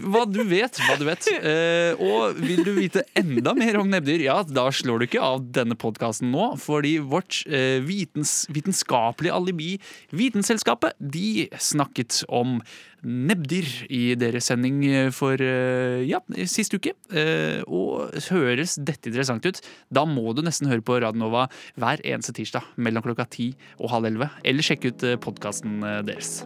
Hva 0.00 0.24
du 0.28 0.40
vet, 0.48 0.78
hva 0.86 0.96
du 0.98 1.04
vet. 1.08 1.26
Eh, 1.40 2.00
og 2.00 2.38
vil 2.40 2.62
du 2.66 2.72
vite 2.76 3.04
enda 3.18 3.54
mer 3.56 3.80
om 3.80 3.90
nebbdyr, 3.90 4.24
ja, 4.24 4.40
da 4.46 4.68
slår 4.74 5.00
du 5.00 5.06
ikke 5.08 5.24
av 5.24 5.42
denne 5.56 5.76
podkasten 5.78 6.30
nå. 6.32 6.52
Fordi 6.60 6.96
vårt 7.02 7.42
eh, 7.48 7.78
vitens, 7.84 8.44
vitenskapelige 8.52 9.34
alibi, 9.36 9.72
Vitenselskapet, 10.16 10.96
de 10.98 11.48
snakket 11.60 12.22
om 12.28 12.58
nebbdyr 13.00 13.68
i 13.88 14.00
deres 14.20 14.50
sending 14.50 14.82
for 15.16 15.40
eh, 15.40 16.02
ja, 16.08 16.20
sist 16.50 16.74
uke. 16.76 16.94
Eh, 17.12 17.60
og 17.66 18.16
høres 18.30 18.78
dette 18.80 19.12
interessant 19.12 19.46
ut, 19.46 19.62
da 19.92 20.06
må 20.08 20.34
du 20.36 20.44
nesten 20.46 20.70
høre 20.70 20.84
på 20.84 21.00
Radionova 21.02 21.48
hver 21.80 22.02
eneste 22.04 22.36
tirsdag 22.36 22.66
mellom 22.80 23.04
klokka 23.06 23.28
ti 23.30 23.52
og 23.78 23.94
halv 23.94 24.10
elleve. 24.12 24.32
Eller 24.44 24.66
sjekke 24.66 24.94
ut 24.94 25.08
podkasten 25.24 25.80
deres. 26.06 26.40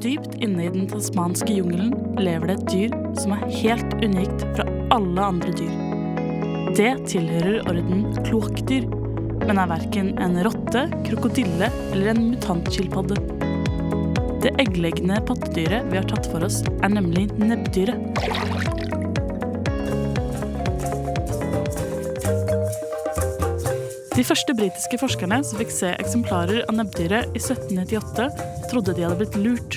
Dypt 0.00 0.34
inne 0.44 0.66
i 0.66 0.68
den 0.68 0.84
tasmanske 0.90 1.54
jungelen 1.56 1.94
lever 2.20 2.50
det 2.50 2.56
et 2.58 2.66
dyr 2.72 2.96
som 3.16 3.32
er 3.32 3.46
helt 3.48 3.94
unikt 4.04 4.44
fra 4.56 4.66
alle 4.92 5.28
andre 5.32 5.54
dyr. 5.56 5.72
Det 6.76 6.90
tilhører 7.08 7.62
orden 7.70 8.04
kloakkdyr, 8.26 8.84
men 9.46 9.56
er 9.62 9.70
verken 9.70 10.12
en 10.20 10.36
rotte, 10.44 10.84
krokodille 11.06 11.70
eller 11.94 12.12
en 12.12 12.22
mutantskilpadde. 12.28 13.16
Det 14.44 14.52
eggleggende 14.60 15.22
pattedyret 15.24 15.88
vi 15.88 15.96
har 15.96 16.08
tatt 16.12 16.28
for 16.28 16.44
oss, 16.44 16.60
er 16.84 16.92
nemlig 16.92 17.30
nebbdyret. 17.40 18.75
De 24.16 24.22
første 24.24 24.54
britiske 24.56 24.96
forskerne 24.96 25.42
som 25.44 25.58
fikk 25.60 25.72
se 25.76 25.90
eksemplarer 26.00 26.62
av 26.70 26.78
nebbdyret 26.78 27.34
i 27.36 27.40
1798, 27.42 28.30
trodde 28.70 28.94
de 28.96 29.04
hadde 29.04 29.18
blitt 29.20 29.36
lurt. 29.36 29.76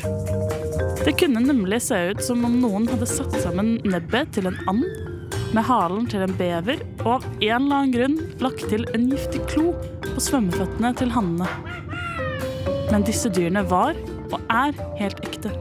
Det 1.03 1.11
kunne 1.19 1.43
nemlig 1.43 1.81
se 1.83 1.97
ut 2.13 2.23
som 2.23 2.45
om 2.47 2.55
noen 2.61 2.87
hadde 2.87 3.09
satt 3.09 3.35
sammen 3.43 3.75
nebbet 3.83 4.31
til 4.37 4.47
en 4.47 4.55
and 4.71 4.87
med 5.51 5.65
halen 5.67 6.07
til 6.07 6.23
en 6.23 6.37
bever, 6.39 6.79
og 7.01 7.17
av 7.17 7.27
en 7.27 7.43
eller 7.43 7.81
annen 7.81 7.93
grunn 7.97 8.17
lagt 8.39 8.63
til 8.71 8.87
en 8.95 9.09
giftig 9.11 9.43
klo 9.51 9.73
på 10.05 10.23
svømmeføttene 10.23 10.93
til 11.01 11.11
hannene. 11.11 11.49
Men 12.93 13.03
disse 13.03 13.27
dyrene 13.35 13.65
var, 13.67 13.99
og 14.29 14.39
er, 14.47 14.71
helt 15.01 15.19
ekte. 15.27 15.51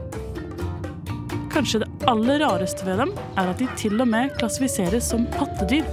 Kanskje 1.51 1.83
det 1.83 1.91
aller 2.07 2.45
rareste 2.45 2.87
ved 2.87 3.03
dem 3.03 3.11
er 3.35 3.49
at 3.51 3.59
de 3.59 3.67
til 3.75 3.99
og 3.99 4.07
med 4.07 4.31
klassifiseres 4.39 5.11
som 5.11 5.27
pattedyr. 5.35 5.83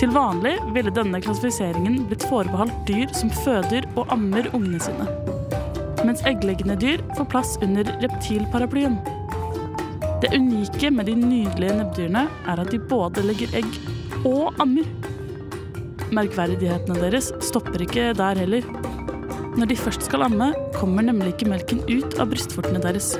Til 0.00 0.14
vanlig 0.16 0.54
ville 0.72 0.88
denne 0.96 1.18
klassifiseringen 1.20 2.06
blitt 2.08 2.22
forbeholdt 2.24 2.86
dyr 2.88 3.10
som 3.12 3.28
føder 3.42 3.84
og 4.00 4.08
ammer 4.14 4.46
ungene 4.56 4.78
sine. 4.80 5.04
Mens 6.08 6.22
eggleggende 6.24 6.78
dyr 6.80 7.02
får 7.18 7.26
plass 7.28 7.50
under 7.60 7.84
reptilparaplyen. 8.00 8.96
Det 10.22 10.30
unike 10.32 10.88
med 10.96 11.10
de 11.10 11.18
nydelige 11.20 11.74
nebbdyrene 11.82 12.22
er 12.48 12.62
at 12.62 12.72
de 12.72 12.80
både 12.80 13.26
legger 13.28 13.52
egg 13.60 13.68
og 14.24 14.56
ammer. 14.64 14.88
Merkverdighetene 16.16 16.96
deres 17.04 17.28
stopper 17.44 17.84
ikke 17.84 18.14
der 18.16 18.40
heller. 18.40 18.64
Når 19.58 19.68
de 19.68 19.80
først 19.82 20.08
skal 20.08 20.24
amme, 20.30 20.54
kommer 20.78 21.04
nemlig 21.04 21.34
ikke 21.34 21.52
melken 21.52 21.84
ut 21.92 22.16
av 22.16 22.32
brystvortene 22.32 22.80
deres. 22.80 23.18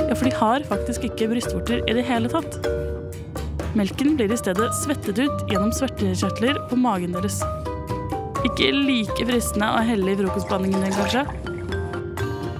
Ja, 0.00 0.14
for 0.14 0.24
de 0.24 0.32
har 0.40 0.64
faktisk 0.72 1.04
ikke 1.10 1.28
brystvorter 1.34 1.84
i 1.84 1.98
det 2.00 2.08
hele 2.08 2.32
tatt. 2.32 2.56
Melken 3.76 4.14
blir 4.16 4.32
i 4.32 4.36
stedet 4.40 4.70
svettet 4.72 5.18
ut 5.20 5.50
gjennom 5.50 5.68
svertekjertler 5.74 6.62
på 6.70 6.78
magen 6.80 7.12
deres. 7.12 7.42
Ikke 8.46 8.70
like 8.72 9.26
fristende 9.28 9.68
å 9.68 9.82
helle 9.84 10.14
i 10.14 10.16
frokostblandingen 10.16 10.86
din, 10.86 10.94
kanskje? 10.96 11.24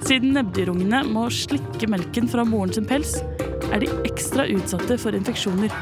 Siden 0.05 0.35
nebbdyrungene 0.37 1.01
må 1.09 1.23
slikke 1.33 1.89
melken 1.89 2.29
fra 2.29 2.45
moren 2.45 2.75
sin 2.77 2.85
pels, 2.91 3.15
er 3.73 3.81
de 3.81 3.89
ekstra 4.05 4.45
utsatte 4.53 4.99
for 5.01 5.17
infeksjoner. 5.17 5.73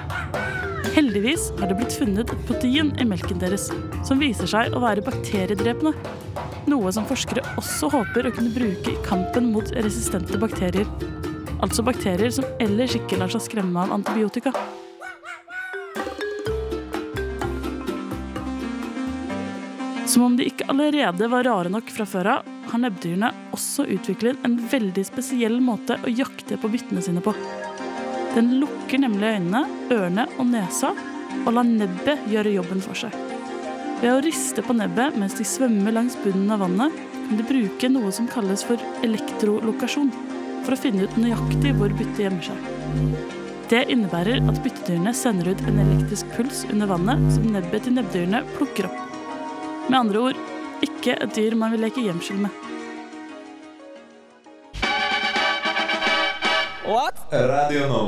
Heldigvis 0.95 1.49
har 1.59 1.67
det 1.67 1.81
blitt 1.81 1.99
funnet 1.99 2.31
et 2.31 2.47
protein 2.47 2.93
i 3.03 3.09
melken 3.11 3.43
deres 3.43 3.67
som 4.07 4.23
viser 4.23 4.47
seg 4.55 4.71
å 4.71 4.85
være 4.85 5.03
bakteriedrepende. 5.03 5.97
Noe 6.71 6.95
som 6.95 7.11
forskere 7.11 7.43
også 7.59 7.91
håper 7.91 8.31
å 8.31 8.35
kunne 8.38 8.55
bruke 8.55 8.95
i 8.95 9.03
kampen 9.03 9.50
mot 9.50 9.75
resistente 9.83 10.38
bakterier. 10.38 10.87
Altså 11.59 11.83
bakterier 11.83 12.31
som 12.38 12.47
ellers 12.62 12.95
ikke 12.95 13.19
lar 13.19 13.35
seg 13.35 13.43
skremme 13.49 13.83
av 13.83 13.99
antibiotika. 13.99 14.55
Som 20.14 20.23
om 20.23 20.37
de 20.37 20.44
ikke 20.47 20.68
allerede 20.71 21.26
var 21.26 21.42
rare 21.42 21.71
nok 21.75 21.88
fra 21.90 22.04
før 22.06 22.28
av, 22.37 22.50
har 22.71 22.78
nebbdyrene 22.78 23.33
også 23.56 23.83
utviklet 23.90 24.44
en 24.47 24.52
veldig 24.71 25.02
spesiell 25.09 25.56
måte 25.59 25.97
å 25.99 26.12
jakte 26.12 26.54
på 26.62 26.68
byttene 26.71 27.00
sine 27.02 27.23
på. 27.25 27.33
Den 28.37 28.52
lukker 28.61 29.00
nemlig 29.02 29.33
øynene, 29.33 29.64
ørene 29.90 30.28
og 30.38 30.47
nesa 30.52 30.92
og 31.40 31.49
lar 31.56 31.66
nebbet 31.66 32.28
gjøre 32.30 32.52
jobben 32.54 32.85
for 32.85 33.00
seg. 33.00 33.16
Ved 34.04 34.12
å 34.12 34.21
riste 34.23 34.62
på 34.62 34.76
nebbet 34.78 35.18
mens 35.18 35.35
de 35.35 35.47
svømmer 35.50 35.97
langs 35.97 36.14
bunnen 36.23 36.52
av 36.54 36.62
vannet, 36.62 36.94
kan 37.25 37.40
de 37.40 37.47
bruke 37.49 37.90
noe 37.90 38.12
som 38.14 38.28
kalles 38.30 38.62
for 38.68 38.78
elektrolokasjon, 39.02 40.12
for 40.62 40.76
å 40.76 40.78
finne 40.78 41.09
ut 41.09 41.18
nøyaktig 41.18 41.73
hvor 41.80 41.90
byttet 41.99 42.23
gjemmer 42.23 42.52
seg. 42.52 42.71
Det 43.73 43.83
innebærer 43.90 44.47
at 44.47 44.62
byttedyrene 44.62 45.16
sender 45.16 45.50
ut 45.50 45.66
en 45.66 45.83
elektrisk 45.88 46.30
puls 46.37 46.62
under 46.71 46.94
vannet 46.94 47.26
som 47.35 47.50
nebbet 47.50 47.88
til 47.88 47.99
nebbdyrene 47.99 48.44
plukker 48.54 48.92
opp. 48.92 49.13
Med 49.85 49.99
andre 49.99 50.21
ord 50.31 50.38
ikke 50.85 51.12
et 51.21 51.33
dyr 51.37 51.55
man 51.61 51.75
vil 51.75 51.83
leke 51.85 52.03
gjemsel 52.07 52.38
med. 52.41 52.53
What? 56.88 57.21
Radio 57.33 57.88
nå. 57.91 58.05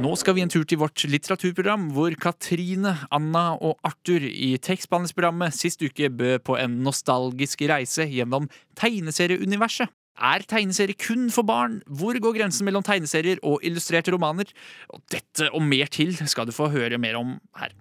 Nå 0.00 0.12
skal 0.20 0.36
vi 0.36 0.42
en 0.44 0.52
tur 0.52 0.64
til 0.68 0.80
vårt 0.80 1.04
litteraturprogram, 1.08 1.86
hvor 1.96 2.12
Katrine, 2.20 2.94
Anna 3.12 3.44
og 3.64 3.78
Arthur 3.84 4.24
i 4.28 4.54
tekstbehandlingsprogrammet 4.60 5.56
sist 5.56 5.84
uke 5.84 6.10
bød 6.12 6.44
på 6.48 6.56
en 6.60 6.80
nostalgisk 6.84 7.64
reise 7.68 8.08
gjennom 8.08 8.48
tegneserieuniverset. 8.80 9.92
Er 10.16 10.44
tegneserie 10.48 10.96
kun 10.96 11.28
for 11.32 11.44
barn? 11.48 11.82
Hvor 11.84 12.16
går 12.16 12.38
grensen 12.38 12.64
mellom 12.68 12.84
tegneserier 12.84 13.40
og 13.44 13.64
illustrerte 13.64 14.12
romaner? 14.12 14.48
Og 14.88 15.04
dette 15.12 15.50
og 15.52 15.64
mer 15.64 15.92
til 15.92 16.16
skal 16.24 16.48
du 16.48 16.56
få 16.56 16.70
høre 16.72 17.00
mer 17.00 17.20
om 17.20 17.36
her. 17.60 17.76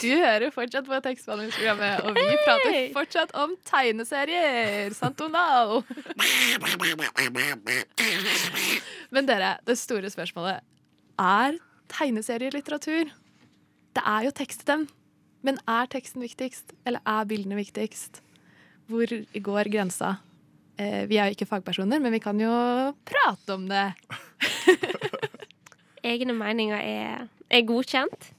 Du 0.00 0.08
hører 0.08 0.48
fortsatt 0.54 0.86
på 0.88 0.98
tekstbehandlingsprogrammet, 1.04 2.06
og 2.08 2.16
vi 2.16 2.36
prater 2.46 2.78
fortsatt 2.94 3.34
om 3.36 3.52
tegneserier. 3.68 4.94
Sant 4.96 5.18
Donald? 5.20 5.84
Men 9.14 9.28
dere, 9.28 9.58
det 9.68 9.76
store 9.78 10.10
spørsmålet 10.12 10.64
er 11.20 11.60
tegneserier 11.92 12.56
litteratur? 12.56 13.12
Det 13.92 14.06
er 14.06 14.26
jo 14.26 14.32
tekst 14.40 14.64
til 14.64 14.72
dem. 14.72 14.88
Men 15.44 15.60
er 15.68 15.88
teksten 15.88 16.24
viktigst, 16.24 16.74
eller 16.88 17.00
er 17.08 17.28
bildene 17.28 17.56
viktigst? 17.60 18.20
Hvor 18.90 19.12
går 19.44 19.70
grensa? 19.72 20.16
Eh, 20.80 21.04
vi 21.08 21.18
er 21.20 21.28
jo 21.28 21.36
ikke 21.36 21.48
fagpersoner, 21.48 22.00
men 22.00 22.12
vi 22.12 22.20
kan 22.22 22.40
jo 22.40 22.50
prate 23.08 23.56
om 23.56 23.66
det. 23.70 23.86
Egne 26.10 26.34
meninger 26.36 26.80
er, 26.80 27.28
er 27.50 27.66
godkjent. 27.68 28.30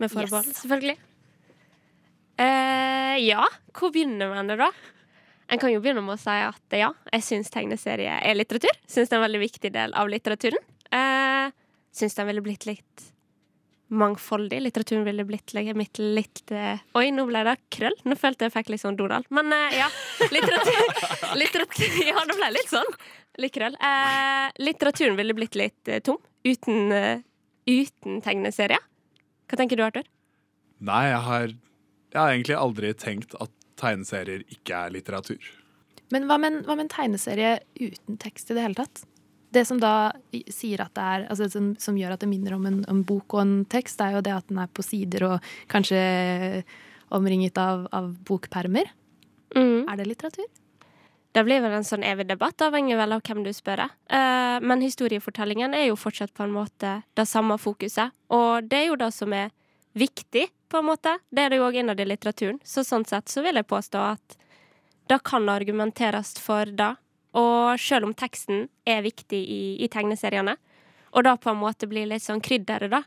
Med 0.00 0.10
forbehold, 0.12 0.46
Yes. 0.48 0.62
selvfølgelig. 0.62 0.96
Eh, 2.40 3.16
ja, 3.26 3.44
hvor 3.76 3.92
begynner 3.92 4.30
man 4.32 4.48
det, 4.48 4.56
da? 4.62 4.70
En 5.50 5.58
kan 5.58 5.72
jo 5.72 5.80
begynne 5.82 6.00
med 6.06 6.14
å 6.14 6.20
si 6.20 6.30
at 6.32 6.76
ja, 6.78 6.92
jeg 7.12 7.26
syns 7.26 7.50
tegneserie 7.52 8.20
er 8.22 8.36
litteratur. 8.38 8.72
Syns 8.88 9.10
det 9.10 9.16
er 9.16 9.20
en 9.20 9.26
veldig 9.26 9.42
viktig 9.42 9.72
del 9.74 9.94
av 9.98 10.08
litteraturen. 10.08 10.62
Eh, 10.94 11.50
syns 11.92 12.14
den 12.16 12.28
ville 12.30 12.44
blitt 12.44 12.64
litt 12.70 13.08
mangfoldig. 13.90 14.60
Litteraturen 14.62 15.02
ville 15.04 15.24
blitt 15.26 15.52
litt, 15.52 15.74
litt, 15.76 15.98
litt 15.98 16.52
eh, 16.54 16.78
Oi, 16.94 17.08
nå 17.10 17.24
ble 17.26 17.42
det 17.48 17.56
krøll. 17.74 17.96
Nå 18.06 18.16
følte 18.16 18.46
jeg 18.46 18.54
fikk 18.54 18.70
litt 18.72 18.84
sånn 18.84 18.96
Donald. 18.96 19.26
Men 19.34 19.50
uh, 19.50 19.66
ja. 19.74 19.88
Litteratur, 20.30 21.02
litteratur 21.42 21.98
Ja, 22.06 22.22
det 22.30 22.36
ble 22.38 22.52
litt 22.54 22.70
sånn. 22.70 22.94
Litt 23.42 23.54
krøll. 23.58 23.74
Uh, 23.82 24.46
litteraturen 24.62 25.18
ville 25.18 25.34
blitt 25.34 25.58
litt 25.58 25.90
tom 26.06 26.22
uten, 26.46 26.94
uten 27.70 28.18
tegneserier. 28.24 28.82
Hva 29.50 29.58
tenker 29.58 29.78
du, 29.78 29.84
Arthur? 29.86 30.06
Nei, 30.80 31.04
jeg 31.10 31.22
har, 31.26 31.54
jeg 32.10 32.20
har 32.20 32.34
egentlig 32.34 32.58
aldri 32.58 32.92
tenkt 32.98 33.34
at 33.42 33.52
tegneserier 33.80 34.44
ikke 34.52 34.84
er 34.86 34.94
litteratur. 34.94 35.50
Men 36.10 36.26
hva 36.26 36.40
med, 36.42 36.62
hva 36.66 36.74
med 36.76 36.88
en 36.88 36.92
tegneserie 36.92 37.58
uten 37.78 38.18
tekst 38.20 38.50
i 38.50 38.56
det 38.56 38.64
hele 38.64 38.78
tatt? 38.78 39.04
Det 39.50 39.64
som 39.66 39.80
da 39.82 40.12
sier 40.50 40.82
at 40.84 40.94
det 40.94 41.04
er, 41.14 41.26
altså 41.32 41.48
som, 41.50 41.72
som 41.82 41.98
gjør 41.98 42.14
at 42.14 42.22
det 42.22 42.30
minner 42.30 42.54
om 42.54 42.66
en, 42.68 42.80
en 42.90 43.02
bok 43.06 43.34
og 43.34 43.42
en 43.42 43.56
tekst, 43.70 44.02
er 44.02 44.16
jo 44.16 44.22
det 44.26 44.34
at 44.34 44.46
den 44.50 44.60
er 44.62 44.70
på 44.70 44.84
sider 44.86 45.26
og 45.26 45.52
kanskje 45.70 46.00
omringet 47.14 47.58
av, 47.58 47.88
av 47.94 48.12
bokpermer. 48.26 48.92
Er 49.58 49.98
det 49.98 50.06
litteratur? 50.06 50.46
Det 51.30 51.44
blir 51.46 51.62
vel 51.62 51.76
en 51.76 51.86
sånn 51.86 52.02
evig 52.02 52.26
debatt, 52.26 52.58
avhengig 52.64 52.96
vel 52.98 53.14
av 53.14 53.22
hvem 53.22 53.44
du 53.44 53.52
spør. 53.54 53.84
Uh, 54.10 54.58
men 54.66 54.82
historiefortellingen 54.82 55.76
er 55.78 55.86
jo 55.86 55.98
fortsatt 55.98 56.32
på 56.34 56.42
en 56.42 56.54
måte 56.54 56.96
det 57.14 57.26
samme 57.30 57.54
fokuset. 57.60 58.10
Og 58.34 58.66
det 58.66 58.80
er 58.80 58.88
jo 58.88 58.98
det 58.98 59.12
som 59.14 59.34
er 59.36 59.52
viktig, 59.94 60.48
på 60.70 60.78
en 60.78 60.86
måte. 60.86 61.16
Det 61.30 61.42
er 61.42 61.50
det 61.50 61.58
jo 61.58 61.66
òg 61.66 61.80
innad 61.80 62.00
i 62.00 62.06
litteraturen. 62.06 62.60
Så 62.62 62.84
sånn 62.86 63.06
sett 63.06 63.30
så 63.30 63.42
vil 63.42 63.58
jeg 63.58 63.66
påstå 63.70 64.02
at 64.12 64.36
det 65.10 65.18
kan 65.26 65.48
argumenteres 65.50 66.36
for 66.38 66.70
det. 66.78 66.92
Og 67.34 67.78
selv 67.78 68.06
om 68.06 68.14
teksten 68.14 68.68
er 68.86 69.02
viktig 69.06 69.38
i, 69.38 69.62
i 69.82 69.88
tegneseriene, 69.90 70.56
og 71.10 71.26
da 71.26 71.34
på 71.38 71.50
en 71.50 71.58
måte 71.58 71.88
blir 71.90 72.06
litt 72.06 72.22
sånn 72.22 72.42
krydderet, 72.42 72.90
da, 72.90 73.02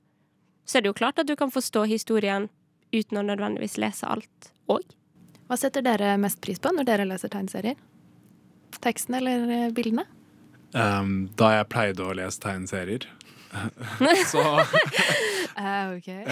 så 0.68 0.78
er 0.78 0.84
det 0.84 0.92
jo 0.92 1.00
klart 1.00 1.20
at 1.20 1.28
du 1.28 1.36
kan 1.40 1.52
forstå 1.52 1.86
historien 1.92 2.50
uten 2.94 3.20
å 3.20 3.26
nødvendigvis 3.26 3.80
lese 3.82 4.08
alt 4.08 4.52
òg. 4.72 4.84
Hva 5.48 5.60
setter 5.60 5.84
dere 5.84 6.16
mest 6.20 6.40
pris 6.44 6.60
på 6.60 6.72
når 6.72 6.88
dere 6.88 7.08
leser 7.08 7.32
tegneserier? 7.32 7.80
Teksten 8.84 9.18
eller 9.20 9.48
eh, 9.48 9.70
bildene? 9.76 10.06
Um, 10.74 11.30
da 11.38 11.54
jeg 11.60 11.70
pleide 11.70 12.06
å 12.06 12.16
lese 12.18 12.42
tegneserier, 12.42 13.06
så 14.32 14.44
uh, 14.58 15.94
ok. 15.94 16.10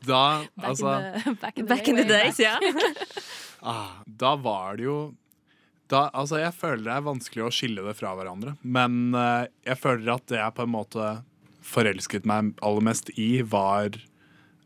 Da, 0.00 0.46
Back, 0.56 0.64
altså 0.64 0.92
in 0.96 1.02
the, 1.12 1.34
back 1.40 1.58
in 1.58 1.66
the, 1.66 1.74
Back 1.74 1.88
in 1.88 1.96
the 1.96 2.04
days, 2.08 2.38
ja. 2.40 2.54
ah, 3.60 4.00
Da 4.06 4.34
var 4.40 4.78
det 4.78 4.86
jo 4.86 5.00
da, 5.90 6.06
altså 6.14 6.38
Jeg 6.40 6.54
føler 6.56 6.84
det 6.86 6.94
er 6.94 7.04
vanskelig 7.04 7.44
å 7.44 7.50
skille 7.52 7.82
det 7.82 7.96
fra 7.98 8.12
hverandre. 8.14 8.54
Men 8.62 9.10
uh, 9.10 9.44
jeg 9.66 9.76
føler 9.80 10.12
at 10.14 10.28
det 10.30 10.38
jeg 10.38 10.54
på 10.54 10.62
en 10.64 10.72
måte 10.72 11.08
forelsket 11.66 12.28
meg 12.30 12.52
aller 12.64 12.86
mest 12.86 13.10
i, 13.18 13.42
var 13.42 13.98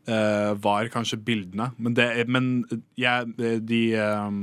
uh, 0.05 0.53
Var 0.61 0.91
kanskje 0.93 1.17
bildene. 1.25 1.71
Men, 1.81 1.97
det, 1.97 2.07
men 2.29 2.51
jeg, 3.01 3.33
de, 3.65 3.81
eh, 3.97 4.37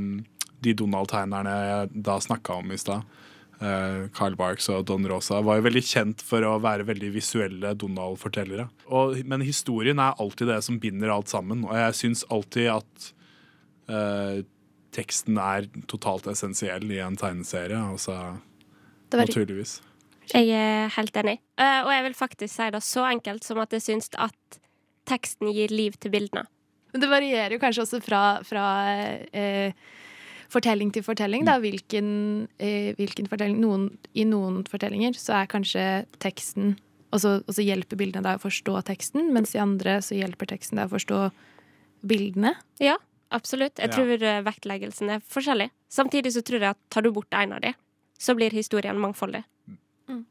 de 0.62 0.74
Donald-tegnerne 0.78 1.52
jeg 1.66 2.02
da 2.08 2.16
snakka 2.22 2.58
om 2.62 2.72
i 2.72 2.78
stad, 2.80 3.02
eh, 3.60 4.06
Carl 4.16 4.36
Barks 4.38 4.68
og 4.72 4.84
Don 4.90 5.06
Rosa, 5.10 5.40
var 5.42 5.58
jo 5.60 5.66
veldig 5.68 5.82
kjent 5.86 6.22
for 6.26 6.46
å 6.46 6.56
være 6.62 6.86
veldig 6.88 7.12
visuelle 7.14 7.74
Donald-fortellere. 7.78 8.68
Men 9.24 9.44
historien 9.46 9.98
er 10.02 10.14
alltid 10.22 10.48
det 10.52 10.60
som 10.66 10.78
binder 10.82 11.12
alt 11.14 11.28
sammen, 11.32 11.64
og 11.68 11.74
jeg 11.78 11.98
syns 12.00 12.24
alltid 12.30 12.70
at 12.78 13.12
eh, 13.88 14.42
teksten 14.92 15.38
er 15.40 15.66
totalt 15.88 16.26
essensiell 16.30 16.84
i 16.92 16.98
en 17.00 17.16
tegneserie. 17.16 17.78
Altså, 17.92 18.12
var- 19.12 19.26
naturligvis. 19.26 19.80
Jeg 20.32 20.48
er 20.54 20.88
helt 20.94 21.16
enig. 21.18 21.38
Eh, 21.58 21.80
og 21.82 21.90
jeg 21.90 22.04
vil 22.06 22.14
faktisk 22.14 22.54
si 22.54 22.70
det 22.70 22.80
så 22.86 23.02
enkelt 23.10 23.44
som 23.44 23.58
at 23.58 23.70
jeg 23.74 23.82
syns 23.82 24.08
at 24.16 24.58
teksten 25.10 25.50
gir 25.52 25.68
liv 25.74 25.96
til 26.00 26.12
bildene. 26.14 26.46
Men 26.92 27.00
det 27.00 27.08
varierer 27.10 27.52
jo 27.56 27.58
kanskje 27.58 27.82
også 27.86 27.98
fra, 28.04 28.20
fra 28.44 28.62
eh, 29.32 29.72
fortelling 30.52 30.92
til 30.94 31.04
fortelling. 31.06 31.46
Da. 31.48 31.58
Hvilken, 31.62 32.48
eh, 32.58 32.92
hvilken 32.98 33.28
fortelling 33.30 33.60
noen, 33.62 33.90
I 34.14 34.26
noen 34.28 34.62
fortellinger 34.68 35.16
så 35.18 35.40
er 35.42 35.52
kanskje 35.52 36.06
teksten 36.22 36.76
Og 37.12 37.20
så, 37.20 37.30
og 37.44 37.52
så 37.52 37.60
hjelper 37.60 37.98
bildene 38.00 38.24
deg 38.24 38.38
å 38.38 38.40
forstå 38.40 38.72
teksten, 38.88 39.34
mens 39.36 39.50
i 39.52 39.58
andre 39.60 39.98
så 40.00 40.16
hjelper 40.16 40.48
teksten 40.48 40.78
deg 40.80 40.88
å 40.88 40.94
forstå 40.94 41.18
bildene. 42.08 42.54
Ja, 42.80 42.94
absolutt. 43.28 43.76
Jeg 43.76 43.92
tror 43.92 44.16
ja. 44.16 44.38
vektleggelsen 44.40 45.10
er 45.12 45.20
forskjellig. 45.20 45.68
Samtidig 45.92 46.32
så 46.32 46.40
tror 46.40 46.64
jeg 46.64 46.72
at 46.72 46.80
tar 46.88 47.04
du 47.04 47.10
bort 47.12 47.28
en 47.36 47.52
av 47.52 47.60
de, 47.60 47.74
så 48.16 48.32
blir 48.32 48.56
historien 48.56 48.96
mangfoldig. 48.96 49.42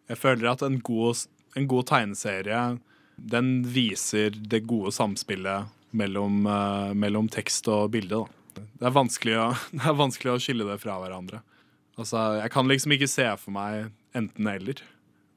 Jeg 0.09 0.17
føler 0.17 0.49
at 0.55 0.65
en 0.65 0.79
god, 0.81 1.21
en 1.53 1.69
god 1.69 1.91
tegneserie 1.93 2.63
den 3.21 3.61
viser 3.69 4.33
det 4.33 4.63
gode 4.65 4.89
samspillet 4.95 5.69
mellom, 5.93 6.45
uh, 6.47 6.93
mellom 6.97 7.29
tekst 7.29 7.69
og 7.69 7.91
bilde. 7.93 8.23
Da. 8.23 8.40
Det, 8.55 8.85
er 8.87 8.95
vanskelig 8.95 9.35
å, 9.39 9.47
det 9.77 9.85
er 9.87 9.97
vanskelig 9.99 10.33
å 10.33 10.39
skille 10.41 10.67
det 10.67 10.79
fra 10.81 10.97
hverandre. 11.01 11.41
Altså, 11.99 12.17
jeg 12.41 12.51
kan 12.53 12.67
liksom 12.71 12.95
ikke 12.95 13.09
se 13.11 13.27
for 13.37 13.53
meg 13.55 13.91
enten-eller. 14.17 14.81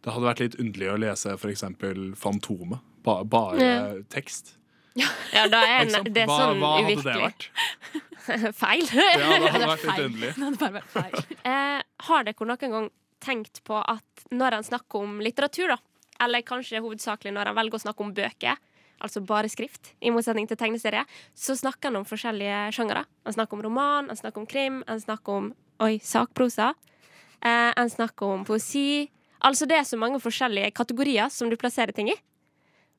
Det 0.05 0.13
hadde 0.13 0.27
vært 0.29 0.43
litt 0.45 0.59
underlig 0.61 0.91
å 0.93 0.99
lese 1.01 1.33
f.eks. 1.39 1.65
Fantomet. 2.21 2.81
Ba, 3.05 3.19
bare 3.29 3.61
Ja. 3.65 3.81
tekst. 4.13 4.55
Ja, 4.97 5.47
da 5.51 5.59
er 5.67 5.81
en, 5.89 6.05
det 6.15 6.23
er 6.23 6.29
Hva- 6.31 6.37
sånn 6.39 6.61
hva 6.63 6.69
hadde 6.79 7.03
det 7.03 7.17
vært? 7.19 7.49
feil. 8.63 8.85
Ja, 8.95 9.39
det 9.43 9.51
hadde 9.51 9.71
vært 9.75 9.87
litt 9.89 10.05
underlig. 10.05 10.31
Det 10.37 10.45
hadde 10.45 10.61
bare 10.61 10.77
vært 10.79 10.93
feil. 10.95 11.39
Eh, 11.51 11.81
har 12.09 12.29
dere 12.29 12.47
noen 12.49 12.71
gang 12.77 12.87
tenkt 13.25 13.63
på 13.67 13.81
at 13.81 14.25
når 14.31 14.59
han 14.61 14.67
snakker 14.69 15.03
om 15.05 15.19
litteratur, 15.25 15.75
da, 15.75 15.79
eller 16.25 16.45
kanskje 16.47 16.81
hovedsakelig 16.85 17.33
når 17.35 17.51
han 17.51 17.59
velger 17.59 17.81
å 17.81 17.85
snakke 17.89 18.05
om 18.07 18.13
bøker, 18.17 18.61
altså 19.05 19.23
bare 19.25 19.51
skrift, 19.53 19.93
i 20.01 20.13
motsetning 20.15 20.49
til 20.51 20.59
tegneserie, 20.61 21.05
så 21.37 21.57
snakker 21.59 21.91
han 21.91 22.01
om 22.01 22.09
forskjellige 22.09 22.71
sjangere. 22.77 23.05
Han 23.29 23.37
snakker 23.37 23.59
om 23.59 23.65
roman, 23.67 24.09
han 24.11 24.21
snakker 24.21 24.43
om 24.43 24.49
krim, 24.51 24.83
han 24.89 25.03
snakker 25.03 25.41
om 25.41 25.51
oi, 25.85 25.99
sakprosa. 26.03 26.73
Eh, 27.45 27.73
han 27.77 27.91
snakker 27.91 28.39
om 28.39 28.47
poesi. 28.49 29.11
Altså 29.45 29.69
det 29.69 29.77
er 29.77 29.85
så 29.89 29.99
mange 30.01 30.21
forskjellige 30.23 30.73
kategorier 30.77 31.29
som 31.33 31.51
du 31.53 31.59
plasserer 31.61 31.93
ting 31.93 32.09
i. 32.13 32.17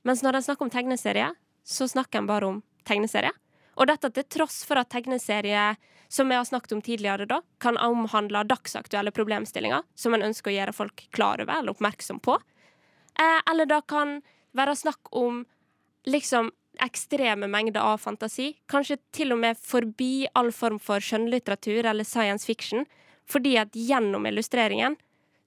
Mens 0.06 0.22
når 0.22 0.38
han 0.38 0.46
snakker 0.46 0.68
om 0.68 0.74
tegneserie, 0.74 1.32
så 1.66 1.88
snakker 1.90 2.22
han 2.22 2.30
bare 2.30 2.52
om 2.52 2.62
tegneserie. 2.86 3.34
Og 3.76 3.90
dette 3.90 4.12
til 4.14 4.28
tross 4.38 4.62
for 4.68 4.80
at 4.80 4.92
tegneserie, 4.94 5.74
som 6.08 6.30
jeg 6.30 6.40
har 6.40 6.48
snakket 6.48 6.76
om 6.76 6.84
tidligere, 6.86 7.26
da, 7.28 7.42
kan 7.60 7.80
omhandle 7.82 8.46
dagsaktuelle 8.48 9.12
problemstillinger 9.16 9.84
som 9.98 10.14
en 10.14 10.28
ønsker 10.30 10.54
å 10.54 10.56
gjøre 10.60 10.76
folk 10.78 11.08
klar 11.16 11.42
over 11.42 11.58
eller 11.58 11.74
oppmerksom 11.74 12.22
på. 12.24 12.38
Eh, 13.18 13.42
eller 13.50 13.68
det 13.68 13.82
kan 13.90 14.20
være 14.56 14.78
snakk 14.78 15.12
om 15.12 15.44
liksom 16.08 16.52
ekstreme 16.84 17.48
mengder 17.48 17.82
av 17.82 18.02
fantasi. 18.04 18.54
Kanskje 18.72 18.98
til 19.16 19.34
og 19.36 19.42
med 19.44 19.60
forbi 19.60 20.28
all 20.36 20.52
form 20.56 20.80
for 20.82 21.04
skjønnlitteratur 21.04 21.88
eller 21.88 22.08
science 22.08 22.48
fiction. 22.48 22.86
Fordi 23.30 23.56
at 23.58 23.74
gjennom 23.74 24.28
illustreringen 24.28 24.98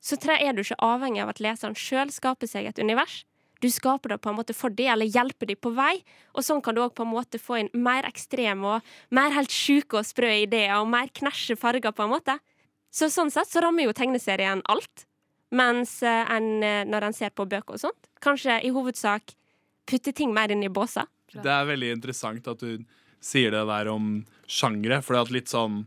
så 0.00 0.16
er 0.34 0.54
du 0.54 0.62
ikke 0.62 0.78
avhengig 0.82 1.22
av 1.22 1.32
at 1.32 1.40
leseren 1.42 1.76
sjøl 1.76 2.10
skaper 2.14 2.48
seg 2.48 2.68
et 2.70 2.78
univers. 2.78 3.24
Du 3.58 3.66
skaper 3.70 4.14
det 4.14 4.20
på 4.22 4.30
en 4.30 4.36
måte 4.38 4.54
for 4.54 4.70
dem, 4.70 4.92
eller 4.92 5.10
hjelper 5.10 5.50
dem 5.50 5.58
på 5.58 5.72
vei. 5.74 5.98
Og 6.34 6.46
sånn 6.46 6.62
kan 6.62 6.76
du 6.76 6.84
òg 6.84 6.94
på 6.94 7.02
en 7.02 7.10
måte 7.10 7.40
få 7.42 7.58
inn 7.58 7.70
mer 7.74 8.06
ekstreme 8.06 8.76
og 8.76 8.92
mer 9.10 9.34
helt 9.34 9.50
sjuke 9.50 9.98
og 9.98 10.06
sprø 10.06 10.30
ideer, 10.44 10.76
og 10.78 10.86
mer 10.90 11.10
knæsje 11.10 11.58
farger, 11.58 11.90
på 11.90 12.06
en 12.06 12.14
måte. 12.14 12.38
Så 12.94 13.10
sånn 13.10 13.32
sett 13.34 13.50
så 13.50 13.62
rammer 13.64 13.88
jo 13.88 13.96
tegneserien 13.96 14.62
alt. 14.70 15.08
Mens 15.50 15.98
eh, 16.06 16.30
en, 16.30 16.62
eh, 16.62 16.84
når 16.86 17.08
en 17.08 17.16
ser 17.16 17.34
på 17.34 17.48
bøker 17.48 17.74
og 17.74 17.82
sånt, 17.82 18.08
kanskje 18.22 18.60
i 18.62 18.70
hovedsak 18.74 19.34
putter 19.88 20.12
ting 20.16 20.34
mer 20.36 20.52
inn 20.52 20.62
i 20.66 20.68
båser. 20.72 21.08
Det 21.32 21.48
er 21.52 21.66
veldig 21.68 21.90
interessant 21.96 22.46
at 22.48 22.60
du 22.64 22.84
sier 23.20 23.50
det 23.52 23.64
der 23.68 23.88
om 23.92 24.10
sjangre. 24.48 25.00
For 25.04 25.16
det 25.16 25.20
er 25.24 25.34
litt 25.40 25.50
sånn, 25.52 25.80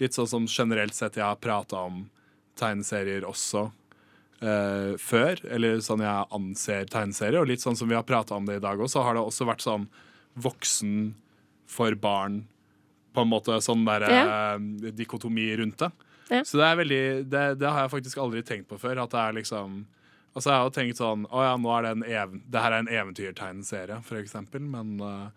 litt 0.00 0.16
sånn 0.16 0.30
som 0.30 0.46
generelt 0.50 0.94
sett 0.96 1.18
jeg 1.18 1.26
har 1.26 1.36
prata 1.42 1.82
om 1.90 2.04
tegneserier 2.60 3.26
også 3.28 3.66
eh, 4.42 4.94
før. 5.00 5.42
Eller 5.50 5.80
sånn 5.84 6.02
jeg 6.04 6.26
anser 6.36 6.88
tegneserier. 6.90 7.40
Og 7.42 7.50
litt 7.52 7.62
sånn 7.64 7.78
som 7.78 7.90
vi 7.90 7.98
har 7.98 8.06
prata 8.08 8.38
om 8.38 8.46
det 8.48 8.58
i 8.60 8.64
dag 8.64 8.80
òg, 8.80 8.90
så 8.90 9.02
har 9.06 9.18
det 9.18 9.24
også 9.26 9.46
vært 9.50 9.64
sånn 9.66 9.88
voksen 10.40 10.96
for 11.70 11.94
barn. 11.98 12.44
På 13.14 13.24
en 13.24 13.30
måte 13.32 13.56
sånn 13.62 13.84
der 13.86 14.06
Ja. 14.08 14.24
eh, 14.54 14.90
dikotomi 14.94 15.48
rundt 15.58 15.78
det. 15.78 15.90
Ja. 16.30 16.44
Så 16.46 16.58
det 16.58 16.66
er 16.66 16.76
veldig 16.78 17.04
det, 17.30 17.44
det 17.58 17.66
har 17.70 17.82
jeg 17.88 17.90
faktisk 17.90 18.18
aldri 18.22 18.42
tenkt 18.46 18.68
på 18.70 18.78
før. 18.78 19.02
At 19.02 19.10
det 19.10 19.18
er 19.18 19.32
liksom 19.42 19.80
Altså 20.34 20.50
Jeg 20.50 20.56
har 20.56 20.66
jo 20.68 20.74
tenkt 20.74 21.00
sånn 21.00 21.24
Å 21.26 21.42
ja, 21.42 21.54
nå 21.58 21.70
er 21.74 21.82
det 21.86 21.90
en 21.96 22.04
even, 22.06 22.42
det 22.46 22.60
her 22.62 22.74
er 22.74 22.84
en 22.84 22.90
eventyrtegneserie, 22.90 23.98
for 24.06 24.20
eksempel. 24.20 24.62
Men 24.62 25.00
uh, 25.02 25.30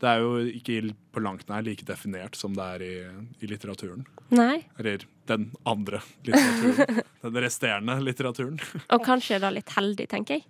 det 0.00 0.08
er 0.08 0.22
jo 0.22 0.30
ikke 0.46 0.94
på 1.12 1.22
langt 1.24 1.48
nær 1.50 1.64
like 1.66 1.84
definert 1.86 2.38
som 2.38 2.54
det 2.56 2.66
er 2.76 2.84
i, 2.86 2.94
i 3.42 3.50
litteraturen. 3.50 4.06
Nei. 4.30 4.62
Eller 4.78 5.04
den 5.28 5.50
andre 5.68 6.00
litteraturen. 6.24 7.02
den 7.26 7.40
resterende 7.44 7.98
litteraturen. 8.06 8.60
Og 8.94 9.04
kanskje 9.04 9.36
er 9.36 9.40
det 9.44 9.52
litt 9.58 9.74
heldig, 9.76 10.06
tenker 10.14 10.38
jeg. 10.38 10.46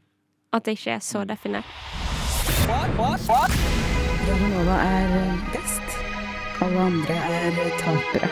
At 0.55 0.69
det 0.69 0.73
ikke 0.79 0.95
er 0.97 1.03
så 1.05 1.25
definert. 1.29 1.69
Radio 4.29 4.49
Nova 4.53 4.77
er 4.85 5.09
best. 5.55 5.99
Alle 6.65 6.87
andre 6.91 7.17
er 7.17 7.59
tapere. 7.81 8.29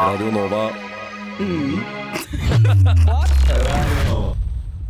Radio 0.00 0.28
Nova. 0.38 0.64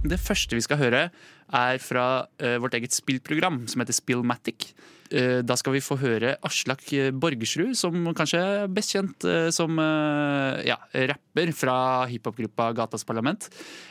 Det 0.00 0.16
første 0.16 0.56
vi 0.56 0.64
skal 0.64 0.80
høre, 0.80 1.02
er 1.50 1.82
fra 1.82 2.06
uh, 2.24 2.56
vårt 2.62 2.76
eget 2.78 2.94
spillprogram 2.94 3.66
som 3.68 3.82
heter 3.82 3.96
Spillmatic. 3.96 4.70
Uh, 5.12 5.40
da 5.44 5.56
skal 5.58 5.74
vi 5.74 5.82
få 5.84 5.98
høre 6.00 6.36
Aslak 6.46 6.86
Borgersrud, 7.20 7.74
som 7.76 8.08
kanskje 8.16 8.40
er 8.40 8.72
best 8.72 8.94
kjent 8.96 9.26
uh, 9.28 9.50
som 9.52 9.76
eh, 9.82 10.62
ja, 10.70 10.78
rapper 11.12 11.52
fra 11.56 11.76
hiphopgruppa 12.10 12.70
Gatas 12.78 13.04
Parlament. 13.04 13.50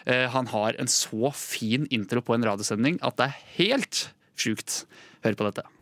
Eh, 0.10 0.26
han 0.34 0.50
har 0.50 0.80
en 0.82 0.90
så 0.90 1.34
fin 1.36 1.86
intro 1.94 2.24
på 2.26 2.38
en 2.38 2.48
radiosending 2.48 2.98
at 3.06 3.20
det 3.20 3.30
er 3.30 3.42
helt 3.60 4.08
sjukt. 4.40 4.86
Hør 5.26 5.38
på 5.38 5.52
dette. 5.52 5.79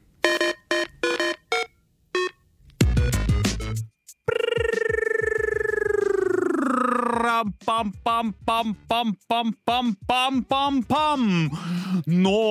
Pam. 10.87 11.27
Nå 12.07 12.43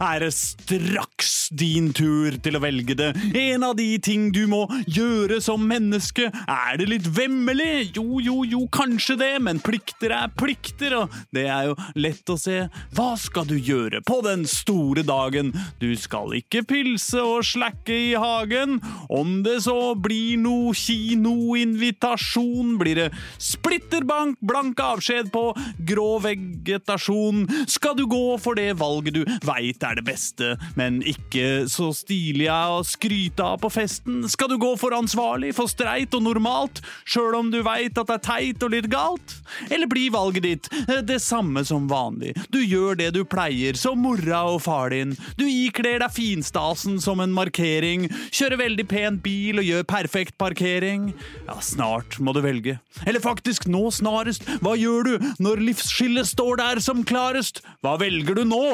er 0.00 0.24
det 0.24 0.32
straks 0.36 1.36
din 1.54 1.92
tur 1.94 2.36
til 2.42 2.58
å 2.58 2.62
velge 2.62 2.96
det. 2.98 3.10
En 3.38 3.64
av 3.66 3.76
de 3.78 3.88
ting 4.02 4.28
du 4.34 4.44
må 4.50 4.64
gjøre 4.86 5.38
som 5.44 5.62
menneske. 5.68 6.28
Er 6.50 6.80
det 6.80 6.88
litt 6.90 7.08
vemmelig? 7.16 7.92
Jo, 7.96 8.20
jo, 8.22 8.40
jo, 8.46 8.64
kanskje 8.72 9.18
det, 9.20 9.32
men 9.46 9.60
plikter 9.64 10.14
er 10.16 10.32
plikter, 10.36 10.96
og 11.02 11.14
det 11.34 11.46
er 11.52 11.70
jo 11.70 11.76
lett 11.98 12.32
å 12.32 12.38
se. 12.40 12.66
Hva 12.96 13.12
skal 13.20 13.46
du 13.48 13.56
gjøre 13.56 14.02
på 14.06 14.20
den 14.26 14.46
store 14.50 15.04
dagen? 15.06 15.52
Du 15.82 15.92
skal 15.98 16.34
ikke 16.40 16.64
pilse 16.66 17.22
og 17.22 17.46
slakke 17.46 17.96
i 18.10 18.14
hagen. 18.18 18.80
Om 19.12 19.40
det 19.46 19.60
så 19.66 19.94
blir 19.94 20.40
noe 20.42 20.74
kinoinvitasjon, 20.76 22.76
blir 22.80 23.04
det 23.04 23.10
splitterbank, 24.06 24.38
blank 24.40 24.80
avskjed 24.80 25.30
på 25.32 25.54
grå 25.86 26.18
vegetasjon. 26.20 27.46
Skal 27.66 27.96
du 27.96 28.06
gå 28.06 28.38
for 28.38 28.54
det 28.54 28.76
valget 28.78 29.14
du 29.14 29.24
veit 29.44 29.82
er 29.82 29.96
det 29.96 30.04
beste, 30.06 30.56
men 30.76 31.02
ikke 31.02 31.66
så 31.68 31.92
stilig 31.94 32.48
å 32.50 32.82
skryte 32.84 33.42
av 33.42 33.60
på 33.60 33.70
festen? 33.70 34.28
Skal 34.28 34.48
du 34.48 34.58
gå 34.58 34.76
for 34.76 34.94
ansvarlig, 34.94 35.54
for 35.54 35.66
streit 35.68 36.14
og 36.14 36.22
normalt, 36.22 36.82
sjøl 37.04 37.34
om 37.34 37.50
du 37.50 37.62
veit 37.62 37.96
at 37.98 38.06
det 38.06 38.16
er 38.16 38.24
teit 38.24 38.62
og 38.62 38.72
litt 38.72 38.88
galt? 38.90 39.36
Eller 39.70 39.86
blir 39.86 40.12
valget 40.12 40.42
ditt 40.42 40.70
eh, 40.88 41.02
det 41.02 41.20
samme 41.22 41.64
som 41.64 41.88
vanlig? 41.88 42.34
Du 42.50 42.60
gjør 42.62 42.96
det 42.96 43.12
du 43.14 43.24
pleier, 43.24 43.76
som 43.76 44.00
mora 44.02 44.44
og 44.52 44.62
far 44.64 44.90
din. 44.94 45.16
Du 45.38 45.46
ikler 45.46 46.00
deg 46.02 46.14
finstasen 46.14 47.00
som 47.02 47.20
en 47.20 47.34
markering, 47.34 48.08
kjører 48.30 48.62
veldig 48.62 48.86
pen 48.90 49.20
bil 49.22 49.62
og 49.62 49.66
gjør 49.66 49.86
perfekt 49.88 50.36
parkering. 50.38 51.10
Ja, 51.46 51.58
snart 51.64 52.18
må 52.20 52.34
du 52.36 52.42
velge. 52.44 52.78
Eller 53.06 53.22
faktisk 53.22 53.66
nå 53.70 53.86
snarest. 53.96 54.46
Hva 54.64 54.76
gjør 54.78 55.08
du 55.08 55.28
når 55.42 55.64
livsskillet 55.70 56.28
står 56.28 56.60
der 56.62 56.82
som 56.84 57.04
klarest? 57.08 57.62
Hva 57.84 57.96
velger 58.00 58.38
du 58.38 58.44
nå? 58.48 58.64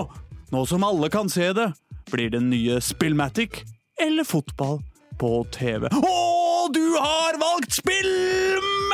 Nå 0.53 0.65
som 0.69 0.85
alle 0.85 1.09
kan 1.13 1.31
se 1.33 1.53
det. 1.57 1.71
Blir 2.13 2.33
det 2.35 2.43
nye 2.45 2.81
Spillmatic 2.85 3.63
eller 4.03 4.27
fotball 4.29 4.83
på 5.21 5.33
TV? 5.55 5.89
Å, 5.89 6.69
du 6.75 6.85
har 6.99 7.39
valgt 7.41 7.73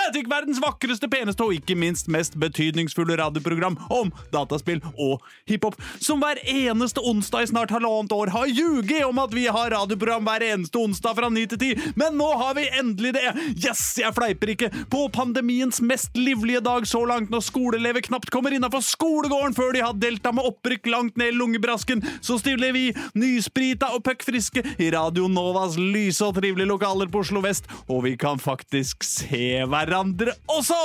Spillmatic! 0.08 0.28
Verdens 0.28 0.60
vakreste, 0.60 1.08
peneste 1.10 1.44
og 1.44 1.52
ikke 1.56 1.74
minst 1.76 2.08
mest 2.08 2.36
betydningsfulle 2.38 3.16
radioprogram 3.18 3.76
om 3.92 4.10
dataspill 4.32 4.80
og 4.96 5.20
hiphop, 5.48 5.76
som 6.00 6.22
hver 6.22 6.38
eneste 6.48 7.00
onsdag 7.00 7.44
i 7.44 7.48
snart 7.50 7.72
halvannet 7.74 8.12
år 8.12 8.32
har 8.32 8.48
ljuget 8.48 9.04
om 9.04 9.18
at 9.20 9.34
vi 9.36 9.46
har 9.48 9.72
radioprogram 9.72 10.24
hver 10.24 10.44
eneste 10.46 10.80
onsdag 10.80 11.16
fra 11.18 11.28
ni 11.32 11.44
til 11.50 11.60
ti, 11.60 11.70
men 11.96 12.16
nå 12.16 12.28
har 12.40 12.54
vi 12.56 12.68
endelig 12.78 13.14
det! 13.18 13.24
Yes, 13.56 13.82
jeg 14.00 14.14
fleiper 14.16 14.54
ikke! 14.54 14.70
På 14.88 15.08
pandemiens 15.12 15.80
mest 15.84 16.16
livlige 16.16 16.62
dag 16.64 16.86
så 16.88 17.02
langt, 17.08 17.32
når 17.32 17.44
skoleelever 17.44 18.04
knapt 18.08 18.32
kommer 18.32 18.54
innafor 18.56 18.84
skolegården 18.84 19.56
før 19.58 19.74
de 19.76 19.84
har 19.84 19.98
delta 19.98 20.32
med 20.32 20.48
opprykk 20.48 20.88
langt 20.92 21.20
ned 21.20 21.34
i 21.34 21.36
lungebrasken, 21.36 22.04
så 22.24 22.38
stiller 22.40 22.72
vi 22.76 22.86
nysprita 23.18 23.92
og 23.96 24.04
puckfriske 24.08 24.64
i 24.78 24.90
Radio 24.94 25.28
Novas 25.28 25.76
lyse 25.80 26.24
og 26.24 26.38
trivelige 26.38 26.70
lokaler 26.70 27.12
på 27.12 27.24
Oslo 27.24 27.44
vest, 27.44 27.68
og 27.88 28.04
vi 28.06 28.16
kan 28.20 28.40
faktisk 28.40 29.04
se 29.04 29.44
hverandre 29.68 29.97
også! 30.02 30.78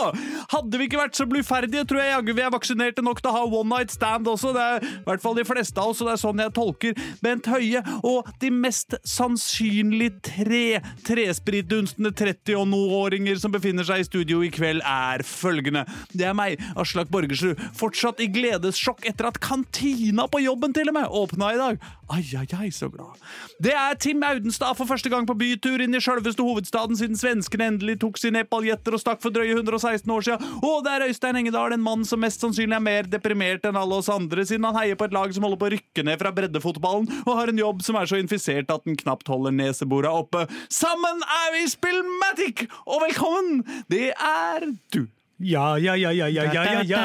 Hadde 0.53 0.79
vi 0.79 0.87
ikke 0.87 0.99
vært 0.99 1.17
så 1.17 1.25
bluferdige, 1.29 1.85
tror 1.87 2.01
jeg 2.01 2.11
jaggu 2.13 2.33
vi 2.33 2.43
er 2.45 2.53
vaksinerte 2.53 3.03
nok 3.05 3.21
til 3.21 3.31
å 3.31 3.35
ha 3.35 3.43
one 3.45 3.69
night 3.71 3.93
stand 3.93 4.27
også. 4.29 4.53
Det 4.55 4.63
er 4.63 4.85
i 4.85 4.91
hvert 5.07 5.23
fall 5.23 5.37
de 5.37 5.45
fleste 5.47 5.79
av 5.81 5.93
oss, 5.93 6.01
og 6.01 6.09
det 6.09 6.15
er 6.15 6.21
sånn 6.23 6.43
jeg 6.43 6.53
tolker 6.55 7.01
Bent 7.23 7.49
Høie. 7.51 7.83
Og 8.03 8.29
de 8.41 8.51
mest 8.53 8.97
sannsynlig 9.07 10.11
tre 10.25 10.65
trespritdunstende 11.07 12.13
30- 12.23 12.59
og 12.59 12.67
noe-åringer 12.71 13.39
som 13.41 13.53
befinner 13.53 13.87
seg 13.87 14.03
i 14.03 14.07
studio 14.07 14.43
i 14.45 14.51
kveld, 14.53 14.83
er 14.83 15.23
følgende. 15.27 15.85
Det 16.13 16.27
er 16.29 16.37
meg, 16.37 16.61
Aslak 16.79 17.11
Borgersrud, 17.13 17.59
fortsatt 17.77 18.21
i 18.23 18.29
gledessjokk 18.33 19.07
etter 19.09 19.29
at 19.29 19.41
kantina 19.43 20.27
på 20.31 20.43
jobben 20.43 20.75
til 20.75 20.91
og 20.91 20.97
med 20.99 21.19
åpna 21.23 21.53
i 21.53 21.61
dag. 21.61 21.91
Ai, 22.13 22.23
ai, 22.37 22.47
ai, 22.59 22.69
så 22.69 22.89
glad. 22.91 23.17
Det 23.63 23.73
er 23.73 23.95
Tim 23.95 24.23
Audenstad 24.27 24.75
for 24.77 24.89
første 24.89 25.09
gang 25.09 25.25
på 25.27 25.35
bytur 25.39 25.81
inn 25.81 25.95
i 25.95 26.01
sjølveste 26.03 26.43
hovedstaden 26.45 26.97
siden 26.99 27.17
svenskene 27.17 27.71
endelig 27.71 27.99
tok 28.03 28.19
sine 28.21 28.43
epaljetter 28.43 28.97
og 28.97 29.01
stakk 29.03 29.21
for 29.23 29.35
drøye 29.35 29.53
116 29.53 30.09
år 30.13 30.27
siden. 30.27 30.51
Og 30.63 30.83
det 30.85 30.93
er 30.95 31.07
Øystein 31.09 31.39
Engedal, 31.39 31.75
en 31.75 31.83
mann 31.83 32.05
som 32.07 32.21
mest 32.23 32.43
sannsynlig 32.43 32.77
er 32.77 32.83
mer 32.83 33.09
deprimert 33.09 33.65
enn 33.67 33.79
alle 33.79 33.99
oss 33.99 34.11
andre, 34.11 34.45
siden 34.47 34.67
han 34.69 34.79
heier 34.79 34.99
på 34.99 35.07
et 35.07 35.15
lag 35.15 35.33
som 35.35 35.45
holder 35.47 35.61
på 35.61 35.69
å 35.69 35.73
rykke 35.75 36.07
ned 36.07 36.21
fra 36.21 36.33
breddefotballen, 36.35 37.09
og 37.25 37.33
har 37.39 37.51
en 37.51 37.63
jobb 37.63 37.83
som 37.85 37.99
er 37.99 38.09
så 38.09 38.19
infisert 38.21 38.71
at 38.73 38.87
den 38.87 38.99
knapt 38.99 39.29
holder 39.31 39.55
neseborene 39.55 40.23
oppe. 40.23 40.47
Sammen 40.73 41.25
er 41.43 41.51
vi 41.57 41.65
Spillmatic! 41.71 42.67
Og 42.87 43.03
velkommen! 43.07 43.61
Det 43.91 44.09
er 44.13 44.71
du. 44.95 45.05
Ja, 45.43 45.75
ja, 45.77 45.95
ja, 45.95 46.11
ja, 46.11 46.27
ja, 46.27 46.43
ja, 46.43 46.63
ja, 46.63 46.81
ja. 46.81 47.01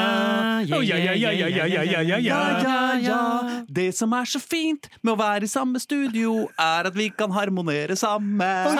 Ja, 0.63 0.79
ja, 0.81 0.97
ja, 0.97 1.13
ja, 1.13 1.31
ja, 1.31 1.47
ja, 1.47 1.83
ja, 1.83 2.01
ja, 2.01 2.17
Ja, 2.17 2.41
ja, 2.63 2.99
ja. 3.03 3.63
Det 3.67 3.91
som 3.95 4.13
er 4.15 4.25
så 4.29 4.39
fint 4.39 4.87
med 5.03 5.13
å 5.13 5.19
være 5.19 5.43
i 5.47 5.51
samme 5.51 5.79
studio, 5.83 6.47
er 6.59 6.87
at 6.89 6.95
vi 6.95 7.09
kan 7.11 7.31
harmonere 7.35 7.95
sammen. 7.99 8.71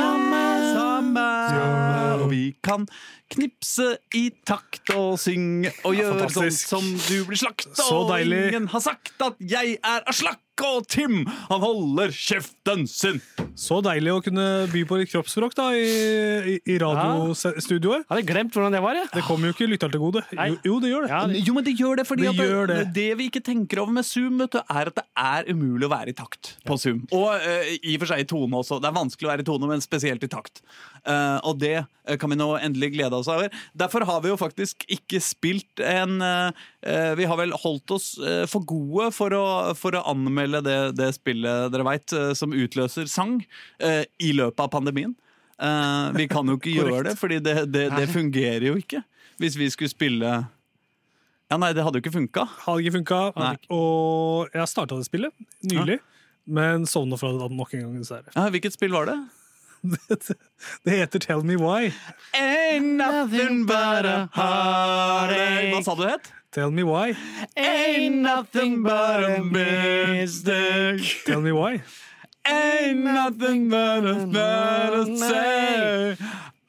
Sammen. 0.73 2.19
Og 2.19 2.29
vi 2.31 2.43
kan 2.63 2.87
knipse 3.33 3.97
i 4.15 4.29
takt 4.47 4.91
og 4.95 5.19
synge 5.21 5.71
og 5.85 5.95
gjøre 5.97 6.29
sånn 6.33 6.51
som 6.55 6.85
du 7.07 7.23
blir 7.27 7.39
slakt. 7.39 7.69
Og 7.91 8.13
ingen 8.19 8.69
har 8.71 8.83
sagt 8.83 9.15
at 9.23 9.39
jeg 9.43 9.77
er 9.83 10.05
aslakk. 10.09 10.41
Og 10.59 10.83
Tim, 10.91 11.21
han 11.47 11.61
holder 11.63 12.11
kjeften 12.11 12.83
sin. 12.89 13.21
Så 13.59 13.81
deilig 13.83 14.11
å 14.15 14.19
kunne 14.23 14.43
by 14.71 14.81
på 14.87 14.97
litt 15.01 15.09
kroppsspråk 15.11 15.55
da, 15.57 15.65
i, 15.75 15.87
i, 16.53 16.53
i 16.71 16.77
radiostudioet. 16.79 18.05
Hadde 18.07 18.23
glemt 18.27 18.55
hvordan 18.55 18.75
det 18.77 18.81
var, 18.83 18.95
jeg. 18.95 19.09
Det 19.11 19.23
kommer 19.27 19.49
jo 19.49 19.55
ikke 19.55 19.67
lytteren 19.67 19.91
til 19.95 20.03
gode. 20.03 20.23
Jo, 20.31 20.55
jo, 20.63 20.77
det 20.79 20.91
gjør 20.93 21.07
det. 21.09 21.41
Jo, 21.43 21.55
men 21.57 21.67
det 21.67 21.73
gjør 21.75 21.99
det, 21.99 22.05
fordi 22.07 22.23
Det 22.23 22.31
at 22.31 22.39
det, 22.39 22.47
gjør 22.53 22.71
det. 22.71 22.77
det. 22.95 23.07
vi 23.19 23.27
ikke 23.27 23.43
tenker 23.43 23.81
over 23.83 23.97
med 23.99 24.07
Zoom, 24.07 24.39
vet 24.39 24.55
du, 24.55 24.61
er 24.63 24.93
at 24.93 25.01
det 25.01 25.05
er 25.19 25.51
umulig 25.51 25.89
å 25.89 25.91
være 25.91 26.13
i 26.13 26.17
takt 26.17 26.53
på 26.63 26.79
Zoom. 26.79 27.03
Og 27.11 27.27
uh, 27.35 27.73
i 27.75 27.97
og 27.97 28.05
for 28.05 28.13
seg 28.13 28.23
i 28.23 28.29
tone 28.31 28.63
også. 28.63 28.79
Det 28.79 28.87
er 28.91 28.95
vanskelig 28.95 29.27
å 29.27 29.33
være 29.33 29.43
i 29.43 29.49
tone, 29.51 29.71
men 29.73 29.83
spesielt 29.83 30.23
i 30.23 30.31
takt. 30.31 30.63
Eh, 31.05 31.37
og 31.47 31.59
det 31.61 31.75
eh, 31.79 32.17
kan 32.19 32.31
vi 32.31 32.37
nå 32.39 32.49
endelig 32.59 32.91
glede 32.95 33.17
oss 33.17 33.29
over. 33.31 33.53
Derfor 33.77 34.05
har 34.07 34.21
vi 34.23 34.31
jo 34.31 34.37
faktisk 34.39 34.85
ikke 34.91 35.21
spilt 35.23 35.83
en 35.83 36.19
eh, 36.25 36.51
Vi 37.19 37.27
har 37.29 37.39
vel 37.39 37.53
holdt 37.55 37.91
oss 37.95 38.11
for 38.51 38.65
gode 38.67 39.09
for 39.15 39.33
å, 39.35 39.45
for 39.77 39.95
å 39.95 40.03
anmelde 40.11 40.61
det, 40.65 40.77
det 40.99 41.09
spillet 41.17 41.71
dere 41.73 41.85
veit, 41.87 42.13
som 42.37 42.53
utløser 42.55 43.09
sang, 43.11 43.39
i 43.79 44.31
løpet 44.35 44.61
av 44.63 44.71
pandemien. 44.73 45.13
Vi 46.15 46.27
kan 46.31 46.47
jo 46.49 46.57
ikke 46.57 46.73
gjøre 46.77 47.01
det, 47.09 47.15
fordi 47.19 47.39
det, 47.43 47.55
det, 47.73 47.85
det 47.95 48.07
fungerer 48.11 48.69
jo 48.69 48.77
ikke. 48.79 49.01
Hvis 49.41 49.57
vi 49.59 49.69
skulle 49.73 49.91
spille 49.91 50.31
Ja, 51.49 51.57
nei, 51.57 51.71
det 51.75 51.83
hadde 51.85 51.99
jo 51.99 52.05
ikke 52.05 52.15
funka. 52.15 52.45
Hadde 52.65 52.85
ikke 52.85 52.97
funka. 52.99 53.21
Og 53.75 54.55
jeg 54.55 54.71
starta 54.71 54.99
det 54.99 55.09
spillet 55.09 55.35
nylig, 55.65 55.99
men 56.49 56.87
sovna 56.89 57.19
fra 57.19 57.33
det 57.35 57.51
nok 57.53 57.75
en 57.75 57.85
gang, 57.87 57.99
dessverre. 58.01 58.33
Ja, 58.35 58.47
hvilket 58.53 58.77
spill 58.77 58.95
var 58.95 59.09
det? 59.09 59.19
Det 60.83 60.91
heter 60.91 61.19
Tell 61.19 61.43
Me 61.43 61.55
Why. 61.55 61.93
Ain't 62.33 62.85
nothing 62.97 63.65
but 63.65 64.05
a 64.05 64.29
heartache 64.33 65.71
Hva 65.73 65.83
sa 65.85 65.95
du 65.95 66.03
het? 66.07 66.31
Tell 66.51 66.71
Me 66.71 66.83
Why. 66.83 67.13
Ain't 67.55 68.21
nothing 68.25 68.81
but 68.83 69.23
a 69.23 69.43
mistake 69.43 71.23
Tell 71.25 71.41
Me 71.41 71.51
Why. 71.53 71.81
Ain't 72.45 73.03
nothing 73.05 73.69
but 73.69 74.03
a 74.05 74.25
mistake 74.25 75.17
say 75.19 76.17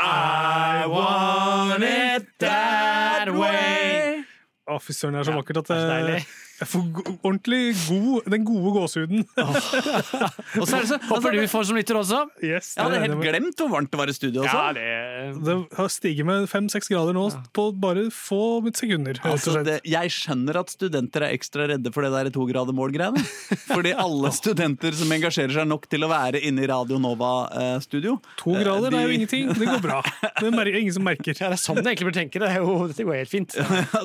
I 0.01 0.85
want 0.87 1.83
it 1.83 2.27
that 2.39 3.29
way 3.35 4.25
Å, 4.71 4.79
fy 4.79 4.95
søren, 4.95 5.17
det 5.19 5.25
er 5.25 5.31
så 5.33 5.35
vakkert 5.35 5.63
at 5.65 5.71
det 5.73 5.77
er 5.77 6.21
så 6.21 6.25
jeg, 6.61 6.69
får 6.69 6.83
ordentlig 7.25 7.61
god, 7.89 8.27
den 8.35 8.45
gode 8.45 8.73
gåsehuden. 8.77 9.23
Og 10.61 10.67
så 10.69 10.77
er 10.77 10.83
det 10.85 10.89
så 10.91 10.99
Håper 11.09 11.33
du 11.37 11.45
får 11.49 11.69
som 11.71 11.79
lytter 11.79 11.97
også. 12.01 12.19
Yes, 12.45 12.75
Jeg 12.77 12.85
hadde 12.85 13.01
helt 13.01 13.15
det- 13.17 13.31
glemt 13.33 13.63
hvor 13.63 13.71
varmt 13.73 13.91
det 13.93 14.01
var 14.01 14.13
i 14.13 14.15
studio 14.17 14.43
også. 14.45 14.61
Ja, 14.61 14.73
det 14.77 15.45
Det 15.47 15.57
har 15.79 15.89
stiget 15.89 16.27
med 16.29 16.49
fem-seks 16.51 16.91
grader 16.93 17.17
nå 17.17 17.25
på 17.57 17.71
bare 17.81 18.09
få 18.13 18.61
sekunder. 18.77 19.17
Altså, 19.25 19.63
det, 19.65 19.79
jeg 19.89 20.13
skjønner 20.13 20.61
at 20.61 20.73
studenter 20.75 21.25
er 21.27 21.35
ekstra 21.37 21.67
redde 21.71 21.93
for 21.95 22.05
det 22.05 22.13
der 22.13 22.31
togradermål-greiene. 22.35 23.23
Fordi 23.73 23.95
alle 23.97 24.33
studenter 24.37 24.93
som 24.97 25.11
engasjerer 25.17 25.57
seg 25.57 25.69
nok 25.71 25.89
til 25.91 26.05
å 26.05 26.11
være 26.13 26.43
inne 26.45 26.65
i 26.67 26.71
Radio 26.71 27.01
Nova-studio 27.01 28.19
To 28.43 28.55
grader 28.59 28.93
de... 28.93 29.01
er 29.01 29.09
jo 29.09 29.17
ingenting. 29.17 29.49
Det 29.57 29.69
går 29.71 29.83
bra. 29.85 30.01
Det 30.41 30.53
er 30.53 30.73
ingen 30.77 30.93
som 30.95 31.05
merker. 31.05 31.35
Ja, 31.41 31.49
det 31.51 31.57
er 31.59 31.63
sånn 31.63 31.81
det 31.81 31.89
egentlig 31.91 32.11
bør 32.11 32.17
tenke. 32.17 32.41
Det, 32.41 32.49
er 32.53 32.61
jo, 32.63 32.77
det 32.89 33.05
går 33.07 33.19
helt 33.23 33.33
fint. 33.33 33.57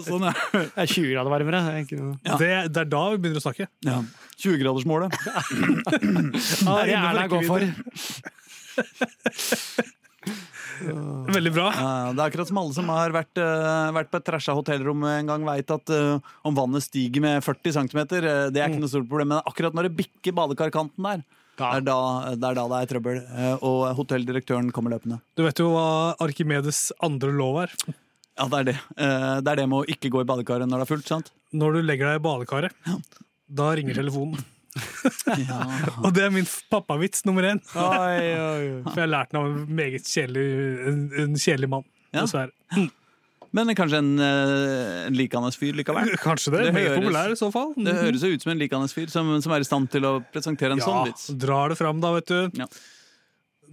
sånn 0.08 0.26
er. 0.30 0.40
Det 0.54 0.84
er 0.86 0.90
20 0.92 1.12
grader 1.14 1.32
varmere. 1.34 1.62
Det 1.66 1.74
er 1.76 1.86
ikke 1.86 2.00
noe. 2.00 2.16
Det, 2.46 2.54
det 2.76 2.84
er 2.86 2.90
da 2.94 3.02
vi 3.16 3.22
begynner 3.26 3.42
å 3.42 3.46
snakke. 3.48 3.66
Ja. 3.88 3.98
20-gradersmålet. 4.46 5.10
Det 5.96 6.76
er 6.76 6.92
det 6.92 7.26
jeg 7.26 7.34
går 7.34 7.44
for? 7.50 7.66
Veldig 11.36 11.52
bra. 11.56 11.68
Det 12.12 12.20
er 12.20 12.26
akkurat 12.26 12.50
som 12.50 12.58
alle 12.60 12.76
som 12.76 12.90
har 12.92 13.14
vært, 13.16 13.40
eh, 13.40 13.92
vært 13.96 14.10
på 14.12 14.20
et 14.20 14.26
trasha 14.28 14.52
hotellrom 14.58 15.04
en 15.08 15.30
gang, 15.32 15.46
veit 15.48 15.70
at 15.72 15.90
eh, 15.94 16.18
om 16.46 16.58
vannet 16.58 16.84
stiger 16.84 17.24
med 17.24 17.44
40 17.46 17.72
cm, 17.78 18.00
det 18.12 18.60
er 18.60 18.68
ikke 18.70 18.82
noe 18.84 18.92
stort 18.92 19.08
problem. 19.10 19.32
Men 19.34 19.46
akkurat 19.48 19.76
når 19.78 19.88
det 19.90 19.96
bikker 20.02 20.36
badekarkanten 20.36 21.08
der, 21.08 21.24
det 21.56 21.70
er 21.80 21.86
da 21.88 21.96
det 22.36 22.44
er, 22.50 22.58
da 22.60 22.66
det 22.74 22.80
er 22.82 22.90
trøbbel. 22.92 23.18
eh, 23.24 23.56
og 23.64 23.80
hotelldirektøren 24.02 24.68
kommer 24.76 24.92
løpende. 24.98 25.22
Du 25.40 25.46
vet 25.48 25.58
jo 25.64 25.70
hva 25.72 25.88
Arkimedes 26.26 26.90
andre 27.06 27.32
lov 27.32 27.62
er. 27.64 27.70
Ja, 28.36 28.48
det 28.52 28.58
er 28.60 28.68
det. 28.72 28.76
Eh, 29.00 29.38
det 29.46 29.54
er 29.54 29.62
det 29.62 29.70
med 29.72 29.80
å 29.84 29.86
ikke 29.96 30.12
gå 30.12 30.24
i 30.24 30.28
badekaret 30.28 30.68
når 30.68 30.82
det 30.82 30.86
er 30.88 30.92
fullt, 30.92 31.08
sant? 31.08 31.32
Når 31.56 31.78
du 31.78 31.86
legger 31.88 32.12
deg 32.12 32.20
i 32.20 32.26
badekaret, 32.26 32.76
da 33.48 33.70
ringer 33.78 33.96
telefonen. 34.02 34.44
Og 36.04 36.12
det 36.16 36.26
er 36.26 36.34
min 36.36 36.48
pappavits 36.72 37.24
nummer 37.28 37.48
én. 37.54 37.62
Oi, 37.80 38.28
oi, 38.36 38.68
oi. 38.76 38.84
For 38.90 39.00
jeg 39.00 39.06
har 39.06 39.14
lært 39.14 39.32
den 39.32 39.40
av 39.40 39.48
en 39.54 39.76
meget 39.78 40.10
kjedelig, 40.12 40.46
en, 40.92 41.02
en 41.24 41.38
kjedelig 41.40 41.72
mann. 41.78 41.86
Ja. 42.12 42.26
Dessverre. 42.26 42.52
Men 43.56 43.72
kanskje 43.72 44.02
en, 44.02 44.10
eh, 44.20 45.06
en 45.08 45.16
likende 45.16 45.48
fyr 45.56 45.78
likevel? 45.80 46.12
Kanskje 46.20 46.52
det. 46.58 46.66
Meget 46.76 46.98
populær 46.98 47.32
i 47.32 47.38
så 47.40 47.48
fall. 47.54 47.72
Det 47.80 47.94
høres 47.96 48.26
ut 48.28 48.44
som 48.44 48.52
en 48.52 48.60
likende 48.60 48.92
fyr 48.92 49.08
som, 49.14 49.30
som 49.40 49.56
er 49.56 49.64
i 49.64 49.68
stand 49.68 49.88
til 49.94 50.04
å 50.10 50.18
presentere 50.34 50.76
en 50.76 50.82
Ja, 50.84 50.90
sånn 50.90 51.08
vits. 51.08 51.30
drar 51.40 51.72
det 51.72 51.80
fram 51.80 52.04
da, 52.04 52.12
vet 52.18 52.28
du. 52.34 52.60
Ja. 52.60 52.68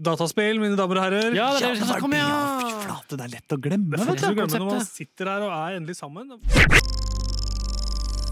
Dataspill, 0.03 0.59
mine 0.63 0.75
damer 0.79 0.99
og 0.99 1.05
herrer. 1.07 1.35
Ja, 1.37 1.51
det 1.55 1.63
er 1.63 1.69
det 1.69 1.73
vi 1.77 1.81
skal 1.83 1.93
snakke 1.93 2.09
om, 2.09 2.17
ja. 2.17 2.31
Fy 2.59 2.73
flate, 2.87 3.19
det 3.21 3.27
er 3.29 3.33
lett 3.37 3.55
å 3.55 3.59
glemme. 3.63 3.95
Det 3.95 4.03
er 4.03 4.11
lett 4.13 4.25
å 4.27 4.35
glemme 4.35 4.59
når 4.59 4.71
man 4.73 4.87
sitter 4.89 5.31
her 5.31 5.45
og 5.47 5.53
er 5.55 5.79
endelig 5.79 5.97
sammen. 6.01 6.35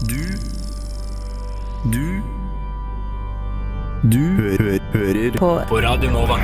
Du 0.01 0.21
Du 1.91 2.05
Du 4.01 4.19
hø 4.41 4.77
hører 4.95 5.37
på. 5.37 5.49
på 5.69 5.81
Radio 5.85 6.09
Nova. 6.11 6.39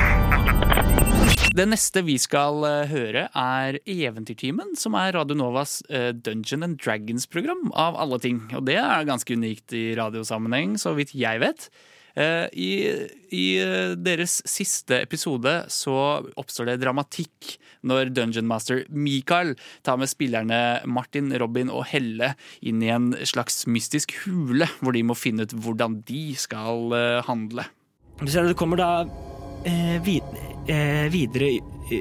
Det 1.57 1.65
neste 1.65 2.03
vi 2.05 2.19
skal 2.21 2.61
eh, 2.67 2.83
høre, 2.91 3.23
er 3.33 3.79
Eventyrtimen, 3.89 4.75
som 4.77 4.93
er 4.99 5.15
Radio 5.17 5.33
Novas 5.39 5.79
eh, 5.89 6.11
Dungeon 6.13 6.61
and 6.67 6.77
Dragons-program, 6.77 7.71
av 7.73 7.97
alle 7.97 8.19
ting. 8.21 8.43
Og 8.53 8.67
det 8.67 8.75
er 8.77 9.07
ganske 9.09 9.33
unikt 9.33 9.73
i 9.73 9.95
radiosammenheng, 9.97 10.75
så 10.77 10.93
vidt 10.93 11.15
jeg 11.17 11.41
vet. 11.41 11.69
Eh, 12.17 12.47
I, 12.57 12.69
i 13.29 13.45
eh, 13.61 13.91
deres 13.93 14.39
siste 14.49 14.97
episode 15.03 15.51
så 15.69 15.93
oppstår 16.33 16.71
det 16.71 16.79
dramatikk 16.81 17.57
når 17.85 18.09
Dungeon 18.09 18.47
Master 18.49 18.81
Mikael 18.89 19.53
tar 19.85 19.99
med 20.01 20.09
spillerne 20.09 20.61
Martin, 20.89 21.29
Robin 21.37 21.69
og 21.69 21.85
Helle 21.91 22.31
inn 22.65 22.81
i 22.81 22.89
en 22.89 23.11
slags 23.21 23.67
mystisk 23.69 24.15
hule, 24.23 24.65
hvor 24.81 24.97
de 24.97 25.03
må 25.05 25.17
finne 25.17 25.45
ut 25.45 25.53
hvordan 25.53 25.99
de 26.07 26.23
skal 26.39 26.95
eh, 26.97 27.19
handle. 27.27 27.67
Du 28.17 28.25
ser 28.25 28.47
det, 28.47 28.55
du 28.55 28.57
kommer 28.57 28.81
da 28.81 28.89
eh, 29.69 29.99
vid, 30.01 30.25
eh, 30.73 31.05
videre 31.13 31.53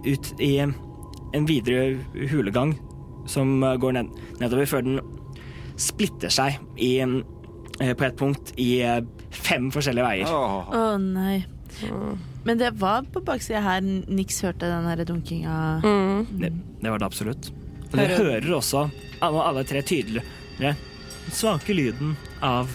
ut 0.07 0.33
i 0.41 0.55
en 0.65 1.47
videre 1.47 1.93
hulegang 2.33 2.73
som 3.29 3.61
går 3.61 3.99
ned, 3.99 4.17
nedover 4.41 4.71
før 4.71 4.87
den 4.87 4.99
splitter 5.77 6.33
seg 6.33 6.57
i, 6.81 7.03
på 7.05 8.07
et 8.07 8.17
punkt 8.17 8.55
i 8.57 8.71
fem 9.43 9.69
forskjellige 9.75 10.07
veier. 10.07 10.33
Å 10.33 10.97
nei. 11.03 11.45
Men 12.47 12.59
det 12.61 12.71
var 12.79 13.05
på 13.13 13.21
baksida 13.27 13.61
her 13.61 13.83
Nix 13.85 14.39
hørte 14.47 14.69
den 14.71 14.87
her 14.89 15.03
dunkinga. 15.05 15.57
Det, 16.41 16.53
det 16.81 16.91
var 16.93 17.03
det 17.03 17.09
absolutt. 17.09 17.51
Og 17.91 17.97
dere 17.99 18.17
Hører- 18.19 18.55
også 18.57 18.87
alle, 19.21 19.43
alle 19.43 19.65
tre 19.65 19.83
tydeligere 19.83 20.75
den 21.27 21.35
svake 21.35 21.75
lyden 21.75 22.15
av, 22.41 22.71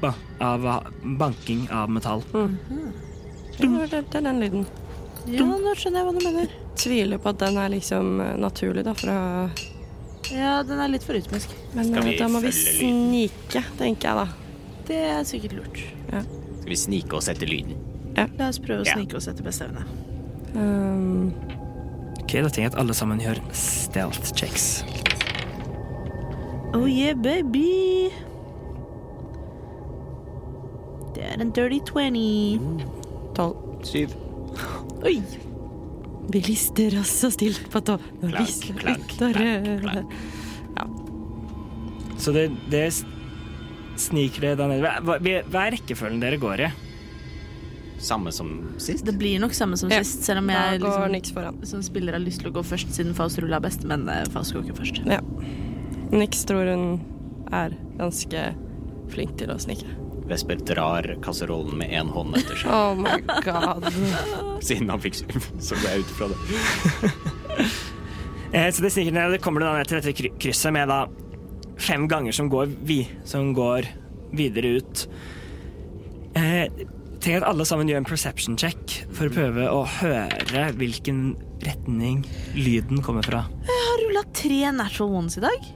ba, 0.00 0.12
av 0.40 0.66
banking 1.02 1.66
av 1.72 1.90
metall. 1.90 2.22
Det 2.30 3.66
er 3.66 3.86
det 3.90 4.04
er 4.14 4.24
den 4.24 4.40
lyden. 4.40 4.66
Ja, 5.28 5.44
nå 5.44 5.74
skjønner 5.76 6.00
jeg 6.00 6.06
hva 6.08 6.12
du 6.16 6.24
mener. 6.24 6.52
Tviler 6.80 7.20
på 7.20 7.28
at 7.32 7.40
den 7.42 7.58
er 7.60 7.72
liksom 7.72 8.20
eh, 8.24 8.36
naturlig, 8.40 8.84
da, 8.86 8.94
fra 8.96 9.16
Ja, 10.32 10.62
den 10.64 10.80
er 10.80 10.88
litt 10.92 11.04
for 11.04 11.16
rytmisk. 11.16 11.52
Men 11.76 11.92
eh, 11.94 12.14
da 12.20 12.28
må 12.32 12.40
vi 12.44 12.52
snike, 12.56 13.64
tenker 13.80 14.08
jeg 14.08 14.16
da. 14.16 14.26
Det 14.90 14.98
er 15.06 15.22
sikkert 15.28 15.52
lurt. 15.54 15.80
Ja. 16.10 16.20
Skal 16.60 16.72
vi 16.72 16.76
snike 16.76 17.14
oss 17.16 17.28
etter 17.30 17.46
lyden? 17.46 17.76
La 18.16 18.48
oss 18.50 18.58
prøve 18.58 18.82
å 18.82 18.86
Ja. 18.88 18.96
snike 18.98 19.14
oss 19.16 19.28
etter 19.30 19.46
beste 19.46 19.64
evne. 19.70 19.84
Um, 20.54 21.32
Ok, 22.20 22.32
Da 22.42 22.48
tenker 22.48 22.62
jeg 22.62 22.72
at 22.72 22.78
alle 22.78 22.94
sammen 22.94 23.18
gjør 23.22 23.38
stealth 23.54 24.32
checks. 24.36 24.84
Oh 26.74 26.86
yeah, 26.86 27.14
baby! 27.14 28.10
Det 31.14 31.24
er 31.26 31.40
en 31.42 31.50
dirty 31.50 31.80
20. 31.80 32.84
Tolv. 33.34 33.56
Syv. 33.86 34.12
Oi! 35.04 35.16
Vi 36.30 36.40
lister 36.46 36.94
oss 37.00 37.10
så 37.24 37.30
stilt 37.34 37.64
på 37.72 37.80
tå 37.82 37.96
klank, 38.20 38.76
klank. 38.78 39.16
Ja. 40.76 40.84
Så 42.18 42.32
det, 42.36 42.50
det 42.70 42.84
s- 42.92 43.04
sniker 44.00 44.48
det 44.48 44.54
der 44.60 44.70
nede? 44.72 44.94
Hva, 45.06 45.18
hva 45.20 45.66
er 45.66 45.76
rekkefølgen 45.76 46.22
dere 46.22 46.38
går 46.42 46.64
i? 46.66 46.70
Samme 48.00 48.32
som 48.32 48.50
sist? 48.80 49.04
Det 49.04 49.12
blir 49.20 49.36
nok 49.42 49.52
samme 49.52 49.76
som 49.76 49.90
Ja. 49.92 49.98
sist, 50.00 50.22
selv 50.24 50.40
om 50.40 50.48
jeg 50.48 50.80
går 50.80 51.10
liksom, 51.12 51.58
som 51.68 51.82
spiller 51.84 52.16
har 52.16 52.22
lyst 52.24 52.40
til 52.40 52.48
å 52.50 52.54
gå 52.56 52.62
først, 52.64 52.94
siden 52.96 53.12
Faust 53.14 53.38
rulla 53.42 53.60
best. 53.60 53.84
Men 53.84 54.08
eh, 54.08 54.24
Faust 54.32 54.54
går 54.56 54.64
ikke 54.64 54.78
først. 54.80 55.02
Ja. 55.04 55.20
Nix 56.10 56.44
tror 56.48 56.64
hun 56.72 57.00
er 57.52 57.76
ganske 58.00 58.46
flink 59.12 59.36
til 59.38 59.52
å 59.52 59.58
snike. 59.60 59.84
Vesper 60.30 60.60
drar 60.62 61.06
kasserollen 61.24 61.76
med 61.80 61.90
én 61.90 62.08
hånd 62.14 62.36
etter 62.38 62.56
seg. 62.56 62.70
Oh 62.70 62.94
my 62.94 63.16
god. 63.44 63.88
Siden 64.66 64.88
han 64.92 65.02
fikk 65.02 65.18
så 65.20 65.74
ble 65.80 65.90
jeg 65.96 66.04
ute 66.06 66.18
fra 66.18 66.30
det. 66.32 66.38
Eh, 68.50 68.66
så 68.74 68.82
det 68.82 68.90
sniker 68.90 69.14
ned, 69.14 69.30
det 69.30 69.38
kommer 69.44 69.62
det 69.62 69.66
da 69.68 69.76
ned 69.78 69.86
til 69.86 70.00
dette 70.00 70.12
kry- 70.18 70.32
krysset 70.42 70.72
med 70.74 70.88
da 70.90 71.04
fem 71.80 72.06
ganger 72.10 72.32
som 72.36 72.48
går, 72.52 72.70
vi, 72.86 73.02
som 73.28 73.52
går 73.56 73.88
videre 74.36 74.76
ut. 74.80 75.04
Eh, 76.38 76.68
tenk 77.20 77.40
at 77.40 77.48
alle 77.50 77.66
sammen 77.68 77.88
gjør 77.90 78.00
en 78.02 78.08
perception 78.08 78.56
check 78.60 78.94
for 79.16 79.28
å 79.28 79.34
prøve 79.34 79.66
å 79.72 79.82
høre 79.98 80.68
hvilken 80.78 81.34
retning 81.66 82.22
lyden 82.56 83.02
kommer 83.04 83.26
fra. 83.26 83.42
Jeg 83.66 83.82
har 83.88 84.00
rulla 84.06 84.22
tre 84.36 84.60
natural 84.72 85.16
ones 85.24 85.36
i 85.40 85.44
dag. 85.44 85.68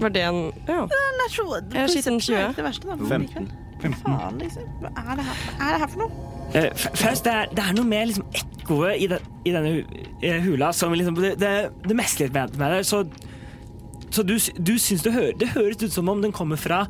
Var 0.00 0.12
det 0.16 0.22
en 0.26 0.42
Ja. 0.68 0.86
Natural, 1.20 1.62
Jeg 1.72 1.80
har 1.80 1.88
skitt 1.92 2.06
en 2.08 2.20
20. 2.20 2.34
Det 2.34 2.42
er 2.42 2.52
det 2.56 2.64
verste, 2.64 2.86
da. 2.88 2.96
men 2.96 3.26
likevel. 3.26 3.48
Faen, 3.80 4.38
liksom. 4.40 4.62
Hva 4.82 4.90
er 4.92 5.16
det 5.16 5.24
her, 5.24 5.36
hva 5.56 5.66
er 5.66 5.72
det 5.72 5.80
her 5.80 5.88
for 5.88 5.98
noe? 6.02 6.10
Eh, 6.52 6.70
først, 7.00 7.24
det 7.24 7.32
er, 7.32 7.46
det 7.54 7.64
er 7.64 7.72
noe 7.78 7.84
med 7.88 8.08
liksom 8.10 8.24
ekkoet 8.34 9.00
i, 9.00 9.06
den- 9.06 9.28
i 9.46 9.52
denne 9.54 9.70
eh, 10.22 10.40
hula 10.44 10.72
som 10.76 10.92
liksom 10.92 11.14
Det, 11.16 11.38
det, 11.40 11.52
det 11.86 11.96
med, 11.96 12.56
med 12.58 12.72
det. 12.74 12.80
Så, 12.86 13.04
så 14.10 14.24
du, 14.26 14.36
du 14.58 14.74
syns 14.82 15.02
det, 15.06 15.12
hø- 15.14 15.32
det 15.38 15.52
høres 15.54 15.80
ut 15.82 15.92
som 15.94 16.08
om 16.10 16.20
den 16.24 16.32
kommer 16.34 16.58
fra 16.60 16.84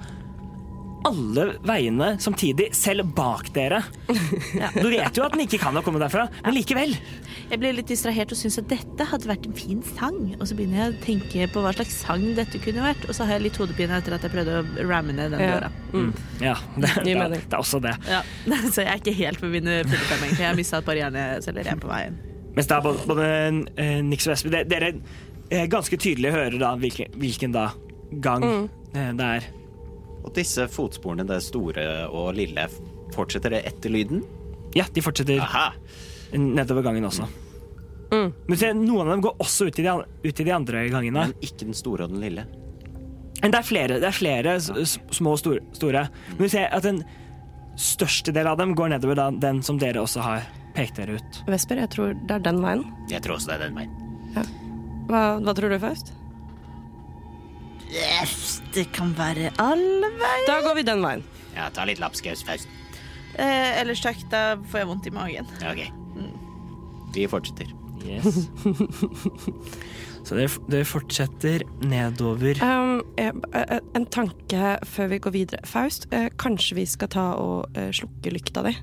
alle 1.08 1.44
veiene 1.64 2.10
samtidig, 2.20 2.66
selv 2.76 3.06
bak 3.16 3.46
dere. 3.56 3.78
Du 4.76 4.90
vet 4.92 5.16
jo 5.16 5.22
at 5.24 5.32
den 5.32 5.46
ikke 5.46 5.56
kan 5.62 5.72
ha 5.72 5.80
kommet 5.80 6.02
derfra, 6.04 6.26
men 6.44 6.52
likevel. 6.58 6.92
Jeg 7.48 7.56
ble 7.62 7.70
litt 7.72 7.88
distrahert 7.88 8.34
og 8.34 8.36
syntes 8.36 8.58
at 8.60 8.68
dette 8.68 9.06
hadde 9.08 9.30
vært 9.30 9.46
en 9.48 9.56
fin 9.56 9.80
sang. 9.96 10.18
Og 10.36 10.44
så 10.50 10.58
begynner 10.58 10.82
jeg 10.82 10.92
å 10.92 10.98
tenke 11.06 11.46
på 11.54 11.62
hva 11.64 11.72
slags 11.72 11.96
sang 12.02 12.26
dette 12.36 12.60
kunne 12.60 12.84
vært, 12.84 13.06
og 13.08 13.16
så 13.16 13.24
har 13.24 13.38
jeg 13.38 13.46
litt 13.46 13.56
hodepine 13.62 13.96
etter 13.96 14.18
at 14.18 14.26
jeg 14.28 14.34
prøvde 14.34 14.58
å 14.60 14.86
ramme 14.90 15.16
ned 15.16 15.32
den 15.32 15.40
Ja. 15.46 15.54
døra. 15.56 15.72
Mm. 15.96 16.10
Ja, 16.44 16.54
det, 16.76 16.92
det, 17.08 17.16
det 17.16 17.40
er 17.48 17.58
også 17.62 17.80
det. 17.88 17.96
Ja. 18.06 18.20
Så 18.74 18.84
jeg 18.84 18.92
er 18.92 19.00
ikke 19.00 19.16
helt 19.24 19.40
på 19.40 19.48
mine 19.56 19.80
fulle 19.88 20.04
fem, 20.04 20.20
egentlig. 20.26 20.44
Jeg 20.44 20.50
har 20.52 20.60
mista 20.60 20.82
et 20.84 20.90
par 20.92 21.00
hjerneceller 21.00 21.64
igjen 21.64 21.80
på 21.80 21.88
veien. 21.94 22.20
Mens 22.60 22.68
da 22.68 22.82
både, 22.84 23.08
både 23.08 23.26
eh, 23.80 23.98
Nix 24.04 24.28
og 24.28 24.36
Espen 24.36 24.52
det- 24.52 24.66
Dere 24.68 24.92
ganske 25.50 25.96
tydelig 25.98 26.30
hører 26.32 26.58
da 26.60 26.74
hvilken, 26.78 27.10
hvilken 27.18 27.52
da 27.52 27.68
gang 28.22 28.42
Mm. 28.44 28.68
eh, 28.94 29.12
det 29.18 29.26
er. 29.36 29.48
Og 30.24 30.34
disse 30.34 30.66
fotsporene, 30.68 31.26
det 31.26 31.40
store 31.42 32.08
og 32.08 32.34
lille, 32.36 32.68
fortsetter 33.14 33.50
det 33.50 33.64
etter 33.66 33.90
lyden? 33.90 34.22
Ja, 34.76 34.84
de 34.92 35.00
fortsetter 35.02 35.40
nedover 36.32 36.82
gangen 36.82 37.04
også. 37.08 37.26
Men 38.10 38.56
se, 38.58 38.72
noen 38.74 39.06
av 39.06 39.12
dem 39.14 39.20
går 39.22 39.36
også 39.38 39.66
ut 39.70 39.78
i 39.78 39.82
de, 39.86 39.92
ut 40.24 40.40
i 40.40 40.44
de 40.44 40.50
andre 40.54 40.88
gangene. 40.90 41.28
Men 41.30 41.34
ikke 41.40 41.64
den 41.68 41.74
store 41.78 42.04
og 42.04 42.10
den 42.10 42.20
lille. 42.20 42.44
Men 43.42 43.50
det 43.54 43.58
er 43.60 43.62
flere, 43.66 43.98
det 44.02 44.04
er 44.10 44.12
flere 44.12 44.56
s- 44.60 44.98
små 45.14 45.32
og 45.32 45.38
store, 45.38 45.60
store. 45.72 46.08
Men 46.36 46.42
vi 46.44 46.48
ser 46.48 46.68
at 46.74 46.82
den 46.82 47.04
største 47.78 48.32
del 48.34 48.46
av 48.46 48.58
dem 48.58 48.74
går 48.74 48.90
nedover 48.90 49.14
da, 49.16 49.30
den 49.30 49.62
som 49.62 49.78
dere 49.78 50.02
også 50.02 50.20
har 50.20 50.42
pekt 50.74 50.96
dere 50.96 51.16
ut. 51.16 51.42
Vesper, 51.46 51.76
jeg 51.86 51.90
tror 51.90 52.14
det 52.26 52.34
er 52.36 52.38
den 52.50 52.60
veien. 52.60 52.84
Jeg 53.08 53.22
tror 53.22 53.36
også 53.38 53.46
det 53.54 53.60
er 53.60 53.68
den 53.68 53.78
veien. 53.78 54.50
Hva, 55.10 55.22
hva 55.42 55.54
tror 55.58 55.72
du, 55.72 55.78
Faust? 55.82 56.12
Yes, 57.90 58.60
det 58.74 58.86
kan 58.94 59.10
være 59.18 59.50
alle 59.58 60.10
veier. 60.20 60.46
Da 60.46 60.60
går 60.62 60.78
vi 60.78 60.86
den 60.86 61.02
veien. 61.02 61.24
Ja, 61.56 61.66
ta 61.74 61.86
litt 61.88 61.98
lapskaus, 62.02 62.44
Faust. 62.46 62.70
Eh, 63.34 63.80
ellers 63.80 64.02
takk, 64.04 64.22
da 64.30 64.54
får 64.70 64.82
jeg 64.82 64.90
vondt 64.90 65.08
i 65.10 65.14
magen. 65.14 65.50
Ja, 65.62 65.74
OK. 65.74 65.82
Vi 67.14 67.26
fortsetter. 67.30 67.72
Yes. 68.06 68.46
Så 70.26 70.36
dere, 70.36 70.50
dere 70.70 70.86
fortsetter 70.86 71.64
nedover. 71.82 72.60
Um, 72.62 73.00
eh, 73.18 73.32
eh, 73.56 73.80
en 73.96 74.06
tanke 74.12 74.76
før 74.86 75.10
vi 75.14 75.18
går 75.24 75.34
videre. 75.34 75.66
Faust, 75.66 76.06
eh, 76.14 76.28
kanskje 76.38 76.78
vi 76.78 76.86
skal 76.86 77.10
ta 77.10 77.26
og 77.40 77.74
eh, 77.74 77.90
slukke 77.96 78.30
lykta 78.36 78.62
di? 78.68 78.76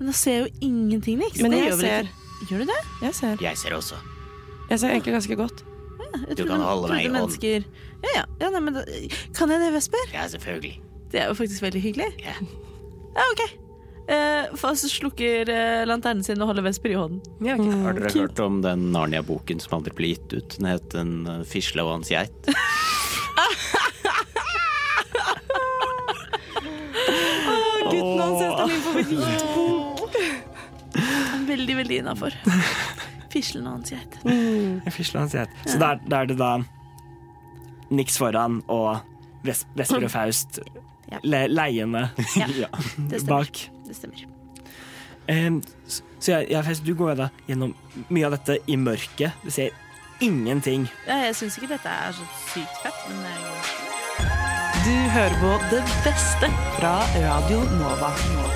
Men 0.00 0.10
da 0.10 0.16
ser 0.16 0.40
jeg 0.40 0.46
jo 0.48 0.70
ingenting, 0.72 1.20
Nix. 1.22 1.38
Men 1.38 1.54
Det 1.54 1.62
jeg 1.62 1.78
ser. 1.84 2.10
Gjør 2.48 2.64
du 2.64 2.72
det? 2.72 2.80
Jeg 3.06 3.14
ser. 3.20 3.44
Jeg 3.44 3.60
ser 3.60 3.76
også. 3.76 4.00
Jeg 4.70 4.80
ser 4.80 4.94
egentlig 4.94 5.14
ganske 5.18 5.36
godt. 5.36 5.64
Jeg 6.14 6.38
Du 6.38 6.44
kan 6.46 6.62
holde 6.62 6.88
meg 6.92 7.04
i 7.04 7.10
hånden. 7.12 7.66
Ja, 8.04 8.12
ja. 8.16 8.24
ja 8.40 8.50
nei, 8.54 8.62
men 8.64 8.80
kan 9.36 9.50
jeg 9.50 9.60
det, 9.60 9.72
Vesper? 9.74 10.06
Ja, 10.14 10.28
selvfølgelig. 10.30 10.78
Det 11.12 11.20
er 11.22 11.30
jo 11.30 11.36
faktisk 11.38 11.62
veldig 11.62 11.82
hyggelig. 11.82 12.12
Ja. 12.24 12.38
Ja, 13.14 13.22
OK. 13.30 13.42
Eh, 14.10 14.56
Faust 14.58 14.90
slukker 14.90 15.48
eh, 15.48 15.86
lanternen 15.86 16.24
sin 16.26 16.42
og 16.42 16.48
holder 16.50 16.64
Vesper 16.66 16.90
i 16.90 16.96
hånden. 16.98 17.20
Ja, 17.46 17.54
Har 17.54 17.94
dere 17.94 18.10
hørt 18.10 18.40
om 18.42 18.58
den 18.64 18.88
Narnia-boken 18.90 19.62
som 19.62 19.78
aldri 19.78 19.94
ble 19.94 20.10
gitt 20.16 20.34
ut? 20.34 20.56
Den 20.58 20.66
het 20.66 20.96
En 20.98 21.12
eh, 21.30 21.44
fisle 21.46 21.86
og 21.86 21.92
hans 21.94 22.10
geit. 22.10 22.34
Gutten 27.84 28.18
hans 28.18 28.42
heter 28.42 28.66
min 28.66 28.82
favorittbok. 28.88 30.20
Veldig, 31.54 31.76
veldig 31.84 31.96
innafor. 32.02 32.32
Fislen 33.34 33.66
og 33.66 33.80
hans 33.80 33.90
geit. 33.90 34.14
Fisle 34.94 35.20
hans 35.24 35.34
geit. 35.34 35.50
Så 35.66 35.78
da, 35.82 35.92
er- 35.98 36.18
er 36.22 36.30
det 36.30 36.38
da 36.38 36.52
Nix 37.94 38.16
foran 38.18 38.60
og 38.70 39.00
Vesper 39.44 40.04
og 40.04 40.10
Faust 40.14 40.60
Ja. 41.12 41.18
le, 41.22 41.42
leiende 41.52 42.06
Ja, 42.40 42.46
det 43.10 43.20
bak. 43.28 43.58
Det 43.84 43.96
stemmer. 43.98 44.22
Um, 45.28 45.58
så 46.20 46.32
ja, 46.32 46.38
ja, 46.50 46.62
Faust, 46.64 46.84
du 46.86 46.94
går 46.96 47.14
da 47.18 47.26
gjennom 47.48 47.74
mye 48.08 48.24
av 48.30 48.38
dette 48.38 48.56
i 48.72 48.76
mørket. 48.80 49.36
Du 49.44 49.50
ser 49.52 49.74
ingenting. 50.24 50.86
Ja, 51.08 51.18
jeg 51.28 51.36
syns 51.36 51.58
ikke 51.60 51.74
dette 51.74 51.92
er 51.92 52.16
så 52.16 52.24
sykt 52.54 52.80
fett, 52.86 53.04
men 53.10 53.20
det 53.20 53.34
er 53.34 53.40
jo 53.44 53.54
Du 54.84 54.96
hører 55.18 55.36
på 55.44 55.52
det 55.74 55.82
beste 56.04 56.50
fra 56.78 56.96
Radio 57.20 57.60
Nova. 57.76 58.14
Nova. 58.34 58.53